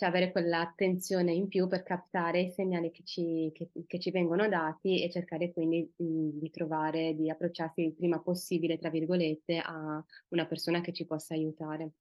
[0.00, 4.48] cioè avere quell'attenzione in più per captare i segnali che ci che che ci vengono
[4.48, 10.02] dati e cercare quindi, mhmm, di trovare di approcciarsi il prima possibile, tra virgolette, a
[10.28, 11.92] una persona che ci possa aiutare.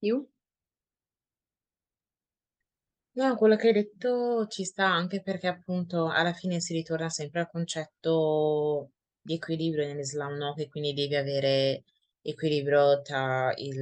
[0.00, 0.28] You?
[3.16, 7.40] No, quello che hai detto ci sta anche perché appunto alla fine si ritorna sempre
[7.40, 11.84] al concetto di equilibrio nell'Islam, no, che quindi devi avere
[12.24, 13.76] equilibrio tra il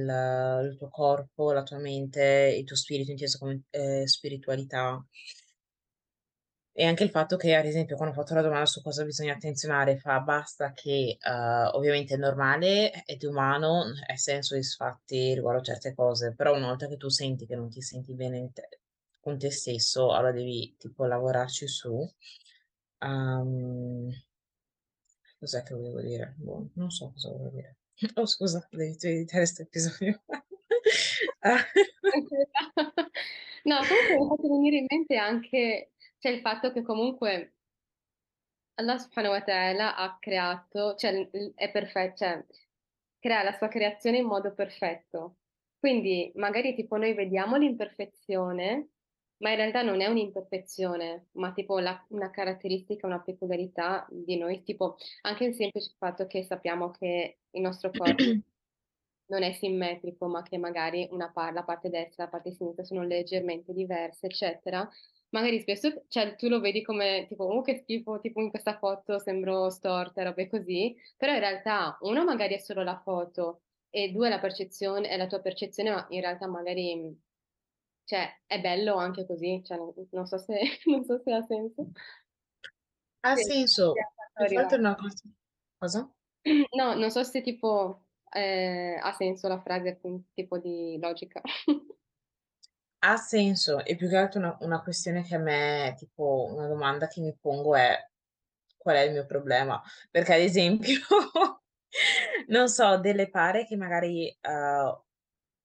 [0.63, 5.03] il tuo corpo, la tua mente, il tuo spirito inteso come, ehm, spiritualità.
[6.75, 9.33] E anche il fatto che, ad esempio, quando ho fatto la domanda su cosa bisogna
[9.33, 16.33] attenzionare, fa: "Basta che, uhm, ovviamente è normale ed umano essere insoddisfatti riguardo certe cose,
[16.35, 18.79] però una volta che tu senti che non ti senti bene te
[19.19, 21.95] con te stesso, allora devi tipo lavorarci su."
[23.01, 24.11] Uhm
[25.41, 26.33] cos'è che volevo dire?
[26.37, 27.75] Boh, non so cosa volevo dire.
[28.17, 30.21] Oh scusa, devi tu editare 'sto episodio.
[31.45, 31.63] Ah.
[33.65, 37.53] No, comunque mi hai fatto venire in mente anche cioè il fatto che comunque
[38.77, 42.43] Allah Subhanahu wa Ta'ala ha creato cioè è perfe cioè
[43.19, 45.37] crea la sua creazione in modo perfetto.
[45.79, 48.89] Quindi magari tipo noi vediamo l'imperfezione,
[49.43, 54.63] ma in realtà non è un'imperfezione, ma tipo la una caratteristica, una peculiarità di noi,
[54.63, 58.23] tipo anche il semplice fatto che sappiamo che il nostro corpo
[59.27, 63.03] non è simmetrico, ma che magari una pa la parte destra, la parte sinistra sono
[63.03, 64.87] leggermente diverse, eccetera.
[65.29, 69.19] Magari spesso cioè tu lo vedi come tipo: "Uh, che schifo, tipo in questa foto
[69.19, 74.11] sembro storta", e robe così, però in realtà 1 magari è solo la foto e
[74.11, 77.19] 2 la percezione è la tua percezione, ma in realtà magari,
[78.05, 81.91] cioè è bello anche così, cioè non non so se non so se ha senso.
[83.25, 83.93] Ha ti senso,
[84.35, 85.23] altro è una cosa
[85.77, 86.13] cosa?
[86.75, 89.99] No, non so se tipo, ehm, ha senso la frase
[90.33, 91.41] tipo di logica.
[93.05, 97.07] Ha senso e più che altro una una questione che a me tipo una domanda
[97.07, 97.97] che mi pongo è:
[98.77, 99.81] qual è il mio problema?
[100.09, 100.99] Perché ad esempio,
[102.47, 105.01] non so, delle pare che magari, uhm,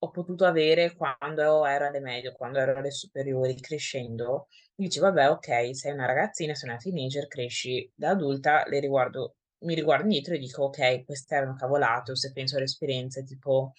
[0.00, 5.74] ho potuto avere quando ero alle medie, quando ero alle superiori, crescendo, dici: "Vabbè, okay,
[5.74, 10.38] sei una ragazzina, sei una teenager, cresci." Da adulta le riguardo mi riguardo indietro e
[10.38, 13.72] dico: "Okay, queste erano cavolate." O se penso alle esperienze tipo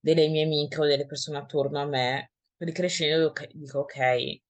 [0.00, 4.42] delle mie amiche o delle persone attorno a me, ricrescendo dico: "Okay,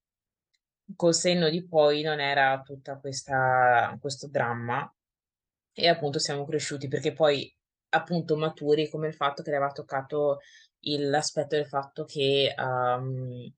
[0.96, 4.90] col senno di poi non era tutta questa questo dramma."
[5.74, 7.54] E appunto siamo cresciuti, perché poi
[7.90, 10.38] appunto maturi come il fatto che le aveva toccato
[10.82, 13.52] il l'aspetto del fatto che, uhm,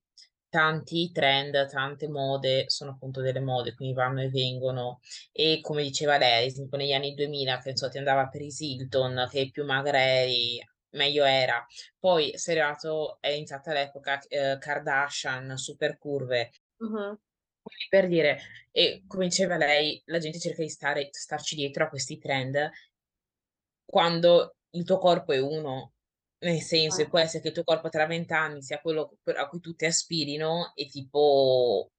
[0.49, 4.99] tanti trend, tante mode sono appunto delle mode, quindi vanno e vengono
[5.31, 9.49] e come diceva lei, esempio negli anni 2000 che so, ti andava Paris Hilton, che
[9.51, 10.59] più magra eri
[10.91, 11.65] meglio era.
[11.99, 16.51] Poi sei arrivato è iniziata l'epoca, ehm, Kardashian, super curve.
[17.61, 18.39] Quindi per dire,
[18.71, 22.69] e come diceva lei, la gente cerca di stare starci dietro a questi trend
[23.89, 25.94] quando il tuo corpo è uno.
[26.45, 27.09] Nel senso, e Ah.
[27.09, 30.73] può essere che il tuo corpo tra 20 anni sia quello a cui tutti aspirino
[30.75, 31.89] e tipo,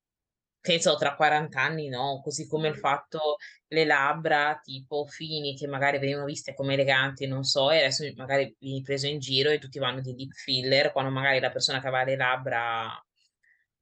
[0.60, 3.36] che ne so, tra 40 anni no, così come il fatto
[3.68, 8.54] le labbra tipo fini che magari venivano viste come eleganti, non so, e adesso magari
[8.60, 11.88] vieni preso in giro e tutti vanno di lip filler, quando magari la persona che
[11.88, 13.05] aveva le labbra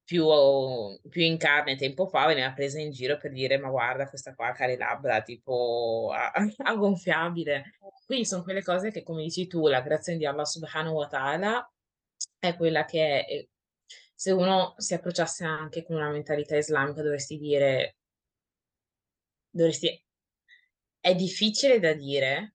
[0.04, 0.26] più
[1.08, 4.52] più in carne tempo fa veniva presa in giro per dire: "Ma guarda questa qua
[4.52, 6.30] c'ha le labbra tipo a
[6.64, 7.64] a gonfiabile".
[8.06, 11.72] Quindi son quelle cose che, come dici tu, la creazione di Allah Subhanahu wa Ta'ala
[12.38, 13.48] è quella che è e
[14.14, 17.96] se uno si approcciasse anche con una mentalità islamica dovresti dire
[19.50, 20.02] dovresti
[21.00, 22.54] è difficile da dire,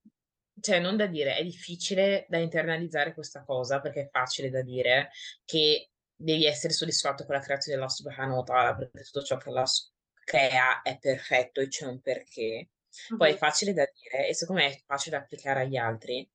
[0.59, 5.11] cioè non da dire, è difficile da internalizzare questa cosa, perché è facile da dire
[5.45, 9.37] che devi essere soddisfatto con la creazione di Allah Subhanahu wa Ta'ala, perché tutto ciò
[9.37, 9.91] che s
[10.23, 12.69] crea è perfetto e c'è un perché.
[13.15, 16.27] Poi è facile da dire e secondo me è facile da applicare agli altri.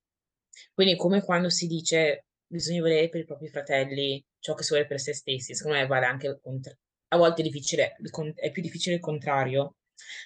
[0.73, 4.87] Quindi come quando si dice: "Bisogna volere per i propri fratelli ciò che si vuole
[4.87, 6.73] per se stessi", secondo me vale anche il contr
[7.09, 7.95] a volte è difficile
[8.35, 9.75] è più difficile il contrario,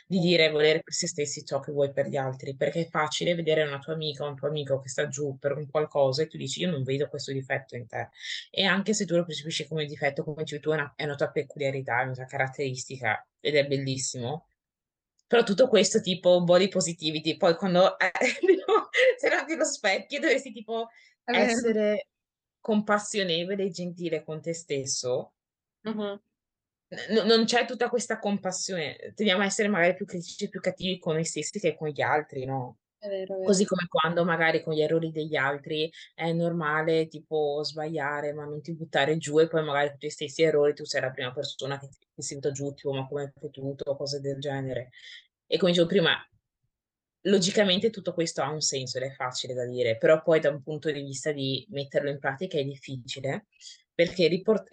[0.07, 3.35] di dire volere per se stessi ciò che vuoi per gli altri, perché è facile
[3.35, 6.27] vedere una tua amica o un tuo amico che sta giù per un qualcosa e
[6.27, 8.09] tu dici: "Io non vedo questo difetto in te".
[8.49, 11.15] E anche se tu lo percepisci come difetto, come dicevi tu, è una è una
[11.15, 14.47] tua peculiarità, è una tua caratteristica ed è bellissimo.
[15.27, 18.09] Però tutto questo tipo body positivity, poi quando eh,
[19.17, 20.89] sei davanti allo specchio dovresti tipo
[21.29, 22.07] essere
[22.59, 25.33] compassionevole e gentile con te stesso
[25.85, 26.19] Mh-mh.
[26.91, 30.59] N no non c'è tutta questa compassione, tendiamo a essere magari più critici e più
[30.59, 33.65] cattivi con noi stessi che con gli altri, no, È vero, è così vero.
[33.65, 38.73] come quando magari con gli errori degli altri è normale tipo sbagliare, ma non ti
[38.75, 41.77] buttare giù e poi magari con i tuoi stessi errori tu sei la prima persona
[41.79, 44.89] che ti che si butta giù, tipo: "Ma come hai potuto?" O cose del genere.
[45.47, 46.17] E come dicevo prima
[47.23, 50.61] logicamente tutto questo ha un senso ed è facile da dire, però poi da un
[50.63, 53.47] punto di vista di metterlo in pratica è difficile,
[53.93, 54.67] perché riport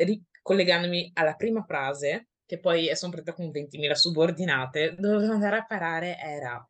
[0.46, 5.66] ricollegandomi alla prima frase, che poi son partita con 20.000 subordinate, dove volevo andare a
[5.66, 6.64] parare era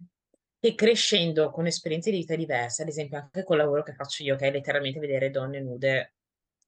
[0.59, 4.37] che crescendo con esperienze di vita diverse, ad esempio anche col lavoro che faccio io,
[4.37, 6.15] che è letteralmente vedere donne nude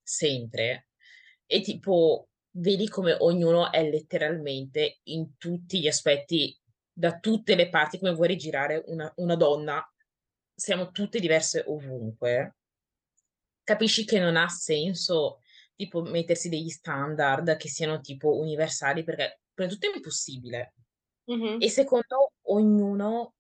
[0.02, 0.88] sempre,
[1.46, 2.28] e tipo
[2.58, 6.54] vedi come ognuno è letteralmente in tutti gli aspetti,
[6.92, 9.82] da tutte le parti, come vuoi rigirare una una donna,
[10.54, 12.56] siamo tutte diverse ovunque.
[13.62, 15.40] Capisci che non ha senso
[15.78, 20.74] tipo mettersi degli standard che siano tipo universali, perché prima di tutto è impossibile.
[21.26, 21.58] Mh-mh.
[21.60, 23.34] E secondo ognuno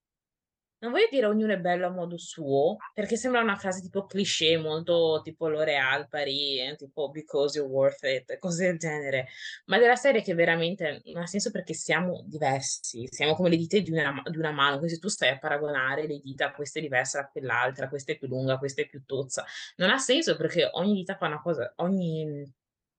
[0.80, 4.56] non voglio dire ognuno è bello a modo suo, perché sembra una frase tipo cliché
[4.56, 9.26] molto tipo L'Oréal, Paris, eh, tipo "Because you're worth it", cose del genere,
[9.66, 13.78] ma della serie che veramente non ha senso perché siamo diversi, siamo come le dita
[13.78, 16.82] di una di una mano, quindi se tu stai a paragonare le dita, questa è
[16.82, 19.44] diversa da quell'altra, questa è più lunga, questa è più tozza,
[19.76, 22.44] non ha senso perché ogni dita fa una cosa ogni,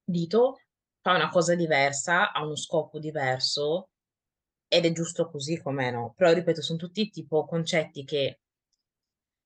[0.03, 0.59] dito
[1.01, 3.89] fa una cosa diversa, ha uno scopo diverso
[4.69, 8.37] ed è giusto così com'è, no, però ripeto son tutti tipo concetti che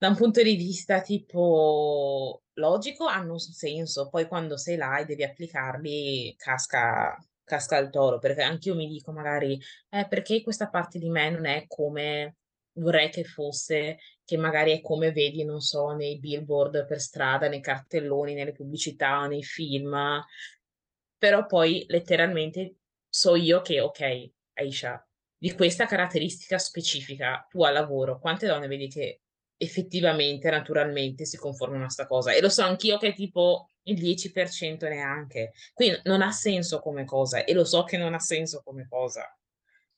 [0.02, 5.06] da un punto di vista tipo logico hanno un senso, poi quando sei là e
[5.06, 9.60] devi applicarli casca casca il toro, perché anch'io mi dico magari:
[9.90, 12.36] "Eh, perché questa parte di me non è come
[12.80, 17.62] vorrei che fosse", che magari è come vedi, non so, nei billboard per strada, nei
[17.62, 19.96] cartelloni, nelle pubblicità, nei film.
[21.18, 22.76] Però poi letteralmente
[23.10, 25.06] so io che: "Okay, Aisha,
[25.44, 29.20] di questa caratteristica specifica, tu al lavoro quante donne vedi che
[29.58, 34.88] effettivamente, naturalmente si conformano a 'sta cosa?" E lo so anch'io che tipo il 10%
[34.88, 35.52] neanche.
[35.74, 39.38] Quindi non ha senso come cosa e lo so che non ha senso come cosa,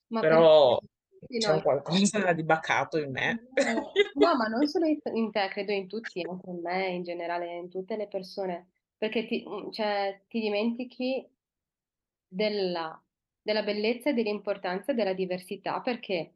[0.07, 0.79] Ma però
[1.27, 3.47] sì, c'è no, un qualcosa di bacato in me.
[3.55, 4.99] No, no, ma non solo in
[5.31, 9.43] te, credo in tutti, anche in me, in generale, in tutte le persone, perché ti
[9.45, 11.27] mhmm, cioè ti dimentichi
[12.27, 12.99] della
[13.45, 16.33] della bellezza e dell'importanza della diversità, perché,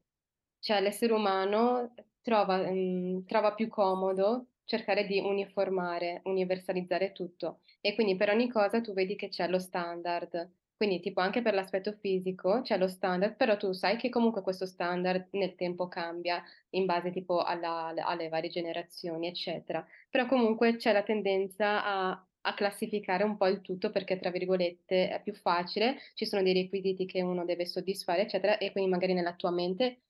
[0.59, 8.15] cioè l'essere umano trova mhmm, trova più comodo cercare di uniformare, universalizzare tutto e quindi
[8.15, 10.51] per ogni cosa tu vedi che c'è lo standard.
[10.79, 14.65] Quindi tipo anche per l'aspetto fisico c'è lo standard, però tu sai che comunque questo
[14.65, 16.41] standard nel tempo cambia
[16.71, 19.85] in base tipo alla al alle varie generazioni, eccetera.
[20.09, 25.09] Però comunque c'è la tendenza a a classificare un po' il tutto perché, tra virgolette,
[25.09, 29.13] "è più facile", ci sono dei requisiti che uno deve soddisfare, eccetera, e quindi magari
[29.13, 30.01] nella tua mente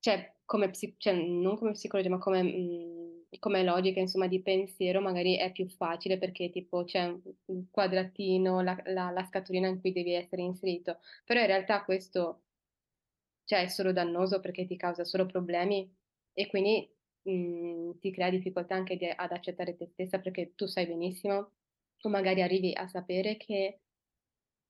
[0.00, 2.98] cioè come psi cioè non come psicologia, ma come, mhmm
[3.38, 7.04] come logica, insomma, di pensiero magari è più facile perché tipo c'è
[7.46, 12.40] un quadratino, la la la scatolina in cui devi essere inserito, però in realtà questo
[13.48, 15.92] cioè è solo dannoso perché ti causa solo problemi
[16.32, 16.88] e quindi,
[17.22, 21.50] mhmm, ti crea difficoltà anche di ad accettare te stessa perché tu sai benissimo
[22.02, 23.80] o magari arrivi a sapere che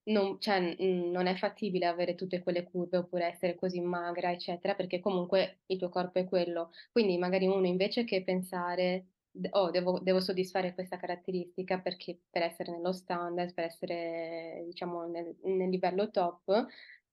[0.04, 4.98] non cioè, non è fattibile avere tutte quelle curve oppure essere così magra, eccetera, perché
[5.00, 6.70] comunque il tuo corpo è quello.
[6.90, 9.06] Quindi magari uno invece che pensare:
[9.50, 15.36] "Oh, devo devo soddisfare questa caratteristica perché per essere nello standard, per essere diciamo nel
[15.44, 16.66] nel livello top",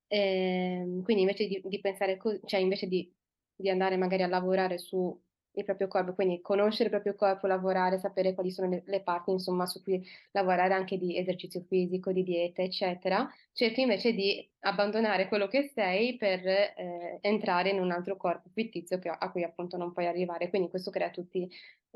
[0.08, 3.12] ehm, quindi invece di di pensare co cioè invece di
[3.56, 5.20] di andare magari a lavorare su
[5.58, 9.32] il proprio corpo, quindi conoscere il proprio corpo, lavorare, sapere quali sono le le parti
[9.32, 15.28] insomma su cui lavorare anche di esercizio fisico, di dieta, eccetera, cerchi invece di abbandonare
[15.28, 19.78] quello che sei per, ehm, entrare in un altro corpo fittizio che a cui appunto
[19.78, 20.50] non puoi arrivare.
[20.50, 21.50] Quindi questo crea tutti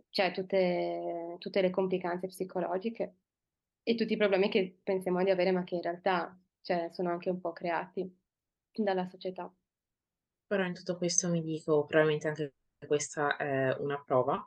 [0.10, 3.16] cioè tutte tutte le complicanze psicologiche
[3.84, 7.30] e tutti i problemi che pensiamo di avere, ma che in realtà, cioè, sono anche
[7.30, 8.10] un po' creati
[8.74, 9.52] dalla società.
[10.46, 12.54] Però in tutto questo mi dico, probabilmente anche
[12.88, 14.46] questa è una prova.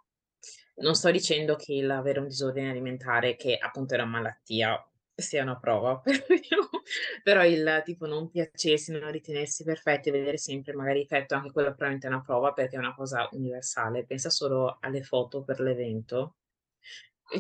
[0.77, 5.59] Non sto dicendo che l'avere un disordine alimentare, che appunto è una malattia, sia una
[5.59, 6.03] prova,
[7.23, 12.09] però il tipo non piacersi, non ritenersi perfetti vedere sempre magari difetto, anche quella probabilmente
[12.09, 14.05] è una prova perché è una cosa universale.
[14.05, 16.37] Pensa solo alle foto per l'evento.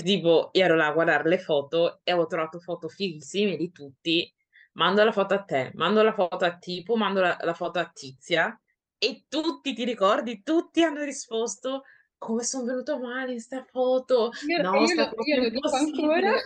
[0.03, 4.33] Tipo, io ero là a guardare le foto e avevo trovato foto fighissime di tutti.
[4.75, 7.89] Mando la foto a te, mando la foto a tipo, mando la la foto a
[7.93, 8.59] Tizia
[9.05, 11.83] e tutti, ti ricordi, tutti hanno risposto:
[12.19, 15.49] "Come son venuto male in 'sta foto, Io no io lo 'sta foto io lo
[15.49, 16.31] dico ancora.
[16.31, 16.41] impossibile".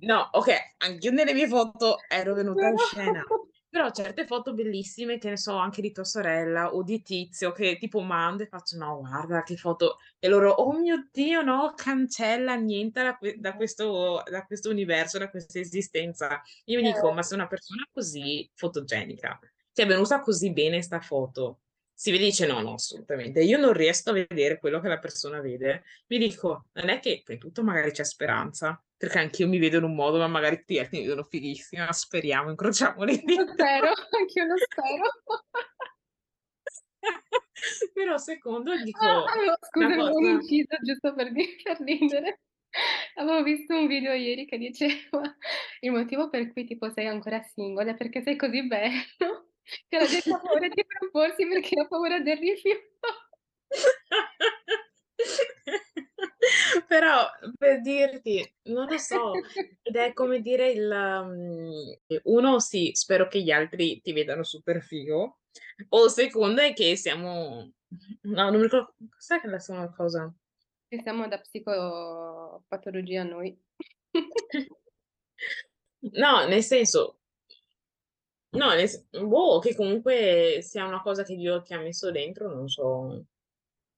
[0.00, 3.24] No, okay, anch'io nelle mie foto ero venuta in scena,
[3.68, 7.76] però certe foto bellissime, che ne so, anche di tua sorella o di Tizio che
[7.78, 12.52] tipo mando e faccio: "No, guarda che foto" e loro: "Oh mio Dio, no, cancella,
[12.52, 16.42] annienta da da questo da questo universo, da questa esistenza".
[16.66, 19.38] Io mi dico: "Ma se una persona così fotogenica,
[19.78, 21.60] ti è venuta così bene 'sta foto,
[21.94, 23.42] si vede" dice: "No, no, assolutamente".
[23.44, 25.84] Io non riesco a vedere quello che la persona vede.
[26.08, 29.84] Mi dico: "Non è che di tutto magari c'è speranza, perché anch'io mi vedo in
[29.84, 33.44] un modo, ma magari mi vedono fighissima, speriamo, incrociamo le Lo dita".
[33.52, 35.04] spero, anch'io lo spero.
[37.94, 41.30] Però secondo Ah, dico avevo una scusami un cosa inciso giusto per
[41.62, 42.40] per ridere.
[43.14, 45.36] Avevo visto un video ieri che diceva:
[45.80, 49.47] "Il motivo per cui tipo sei ancora single è perché sei così bello
[49.88, 53.06] che la gente ha paura di proporsi perché ha paura del rifiuto".
[56.86, 57.26] Però
[57.58, 59.32] per dirti, non lo so,
[59.82, 64.80] ed è come dire il e uno sì, spero che gli altri ti vedano super
[64.82, 65.40] figo,
[65.90, 67.72] o il secondo è che siamo
[68.22, 70.32] no, non mi ricor cos'è che adesso una cosa
[70.88, 73.58] Che siamo da psicopatologia noi.
[76.00, 77.18] No, nel senso
[78.50, 82.48] no, nel s boh, che comunque sia una cosa che Dio ti ha messo dentro,
[82.52, 83.24] non so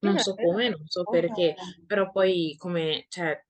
[0.02, 1.54] No, non è so come, non so perché,
[1.86, 3.44] però poi come cioè,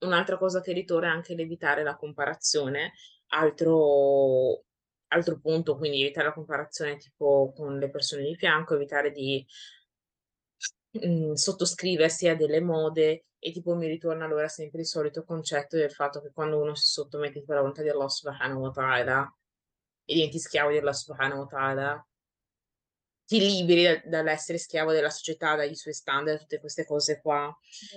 [0.00, 2.92] un'altra cosa che ritorna è anche l'evitare la comparazione,
[3.28, 4.62] altro
[5.10, 9.44] altro punto, quindi evitare la comparazione tipo con le persone di fianco, evitare di
[10.92, 15.90] mhmm, sottoscriversi a delle mode e tipo mi ritorna allora sempre il solito concetto del
[15.92, 19.36] fatto che quando uno si sottomette tipo alla volontà di Allah Subhanahu wa Ta'ala
[20.08, 22.08] e diventi schiavo di Allah Subhanahu wa Ta'ala.
[23.26, 27.54] Ti liberi dal dall'essere schiavo della società, dagli suoi standard, tutte queste cose qua.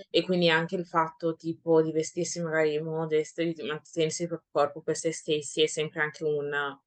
[0.09, 4.81] E quindi anche il fatto tipo di vestirsi magari modeste, di mantenersi il proprio corpo
[4.81, 6.77] per se stessi, è sempre anche un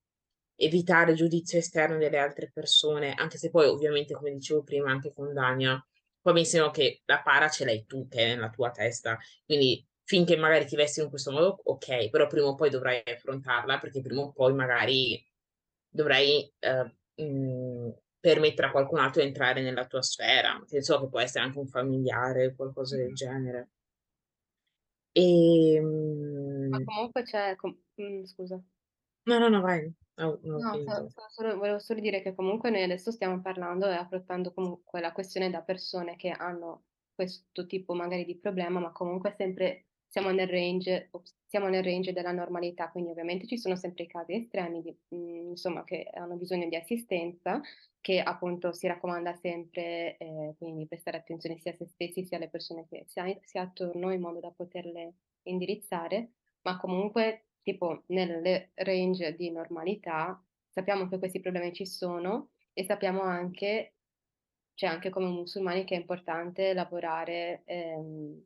[0.57, 5.11] evitare il giudizio esterno delle altre persone, anche se poi ovviamente, come dicevo prima anche
[5.15, 5.83] con Dania,
[6.21, 9.83] poi mi sembra che la para ce l'hai tu che è nella tua testa, quindi
[10.05, 14.01] finché magari ti vesti in questo modo, okay, però prima o poi dovrai affrontarla, perché
[14.01, 15.25] prima o poi magari
[15.89, 21.09] dovrai, ehm, mhmm, permettere a qualcun altro di entrare nella tua sfera, che so che
[21.09, 23.71] può essere anche un familiare, qualcosa del genere.
[26.69, 28.63] Ma Ehm comunque c'è com mhmm, scusa.
[29.27, 29.95] no, no, no, vai.
[30.19, 31.09] No, ho No, stavo finito.
[31.09, 35.13] stavo solo volevo solo dire che comunque noi adesso stiamo parlando e affrontando comunque la
[35.13, 40.47] questione da persone che hanno questo tipo magari di problema, ma comunque sempre siamo nel
[40.49, 41.11] range
[41.45, 45.51] siamo nel range della normalità, quindi ovviamente ci sono sempre i casi estremi di mhmm,
[45.51, 47.61] insomma che hanno bisogno di assistenza,
[48.01, 52.37] che appunto si raccomanda sempre, ehm, quindi di prestare attenzione sia a se stessi sia
[52.37, 56.31] alle persone che si hai si ha attorno in modo da poterle indirizzare,
[56.63, 60.41] ma comunque tipo nel range di normalità
[60.71, 63.95] sappiamo che questi problemi ci sono e sappiamo anche
[64.75, 68.43] cioè anche come musulmani che è importante lavorare, ehm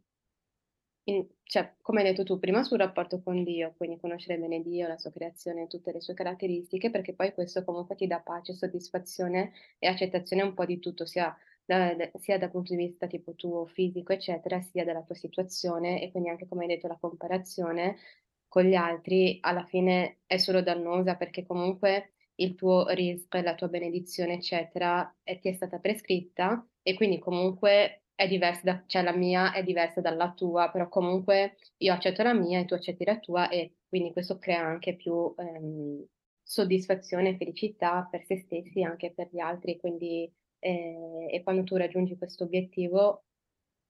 [1.08, 4.86] in cioè, come hai detto tu prima sul rapporto con Dio, quindi conoscere bene Dio,
[4.86, 9.52] la sua creazione, tutte le sue caratteristiche, perché poi questo comunque ti dà pace, soddisfazione
[9.78, 11.34] e accettazione un po' di tutto, sia
[11.64, 16.02] da d sia dal punto di vista tipo tuo fisico, eccetera, sia della tua situazione
[16.02, 17.96] e quindi anche come hai detto la comparazione
[18.48, 23.68] con gli altri alla fine è solo dannosa, perché comunque il tuo rizq, la tua
[23.68, 29.14] benedizione, eccetera, e ti è stata prescritta e quindi comunque è diversa da cioè la
[29.14, 33.18] mia è diversa dalla tua, però comunque io accetto la mia e tu accetti la
[33.20, 36.04] tua e quindi questo crea anche più, ehm,
[36.42, 39.78] soddisfazione e felicità per se stessi e anche per gli altri.
[39.78, 43.24] Quindi ehm, e quando tu raggiungi questo obiettivo,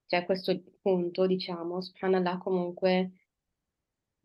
[0.07, 3.13] cioè questo punto diciamo, subhanallah, comunque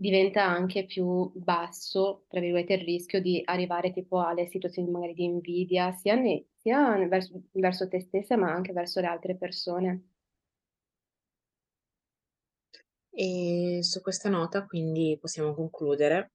[0.03, 5.23] diventa anche più "basso", tra virgolette, il rischio di arrivare tipo alle situazioni magari di
[5.23, 10.07] invidia, sia ne sia vers verso te stessa, ma anche verso le altre persone.
[13.15, 16.33] E su questa nota quindi possiamo concludere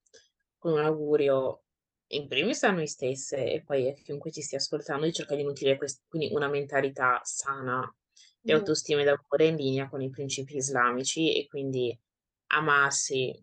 [0.59, 1.65] con un augurio
[2.13, 5.47] in primis a noi stesse e poi a chiunque ci stia ascoltando di cercare di
[5.47, 7.93] nutrire ques quindi una mentalità sana
[8.43, 8.53] di Mh-mh.
[8.53, 11.97] autostima e d'amore in linea con i principi islamici e quindi
[12.49, 13.35] amarsi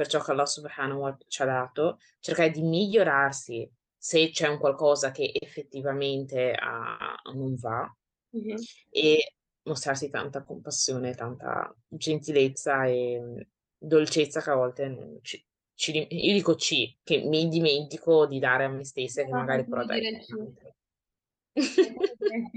[0.00, 4.58] per ciò che Allah Subhanahu wa ci ha dato, cercare di migliorarsi se c'è un
[4.58, 7.94] qualcosa che effettivamente, uhm, non va
[8.32, 8.64] Mh-mh.
[8.88, 9.34] e
[9.64, 13.46] mostrarsi tanta compassione, tanta gentilezza e
[13.76, 15.44] dolcezza che a volte non ci
[15.74, 19.64] ci io dico ci, che mi dimentico di dare a me stessa che No, magari
[19.66, 20.00] però a dai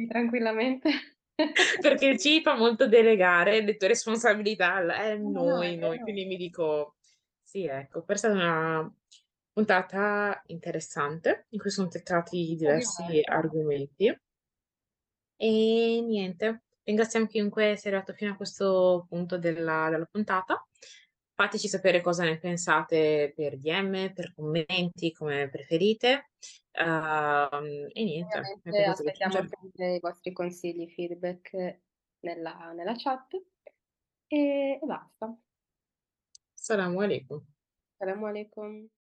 [0.07, 0.89] tranquillamente.
[1.81, 5.99] Perché il ci fa molto delegare le tue responsabilità al eh, No, no, noi, noi,
[5.99, 6.92] quindi mi dico
[7.53, 8.95] sì, ecco, per stata una
[9.51, 14.11] puntata interessante in cui son toccati diversi argomenti.
[15.39, 20.65] E niente, ringraziamo chiunque sia arrivato fino a questo punto della della puntata.
[21.35, 26.29] Fateci sapere cosa ne pensate per DM, per commenti, come preferite.
[26.79, 31.79] Uhm, e niente, è Ovviamente aspettiamo sempre i vostri consigli, feedback
[32.19, 33.33] nella nella chat
[34.27, 35.37] e e basta.
[36.63, 37.43] Salam aleikum.
[37.99, 38.87] Salam aleikum.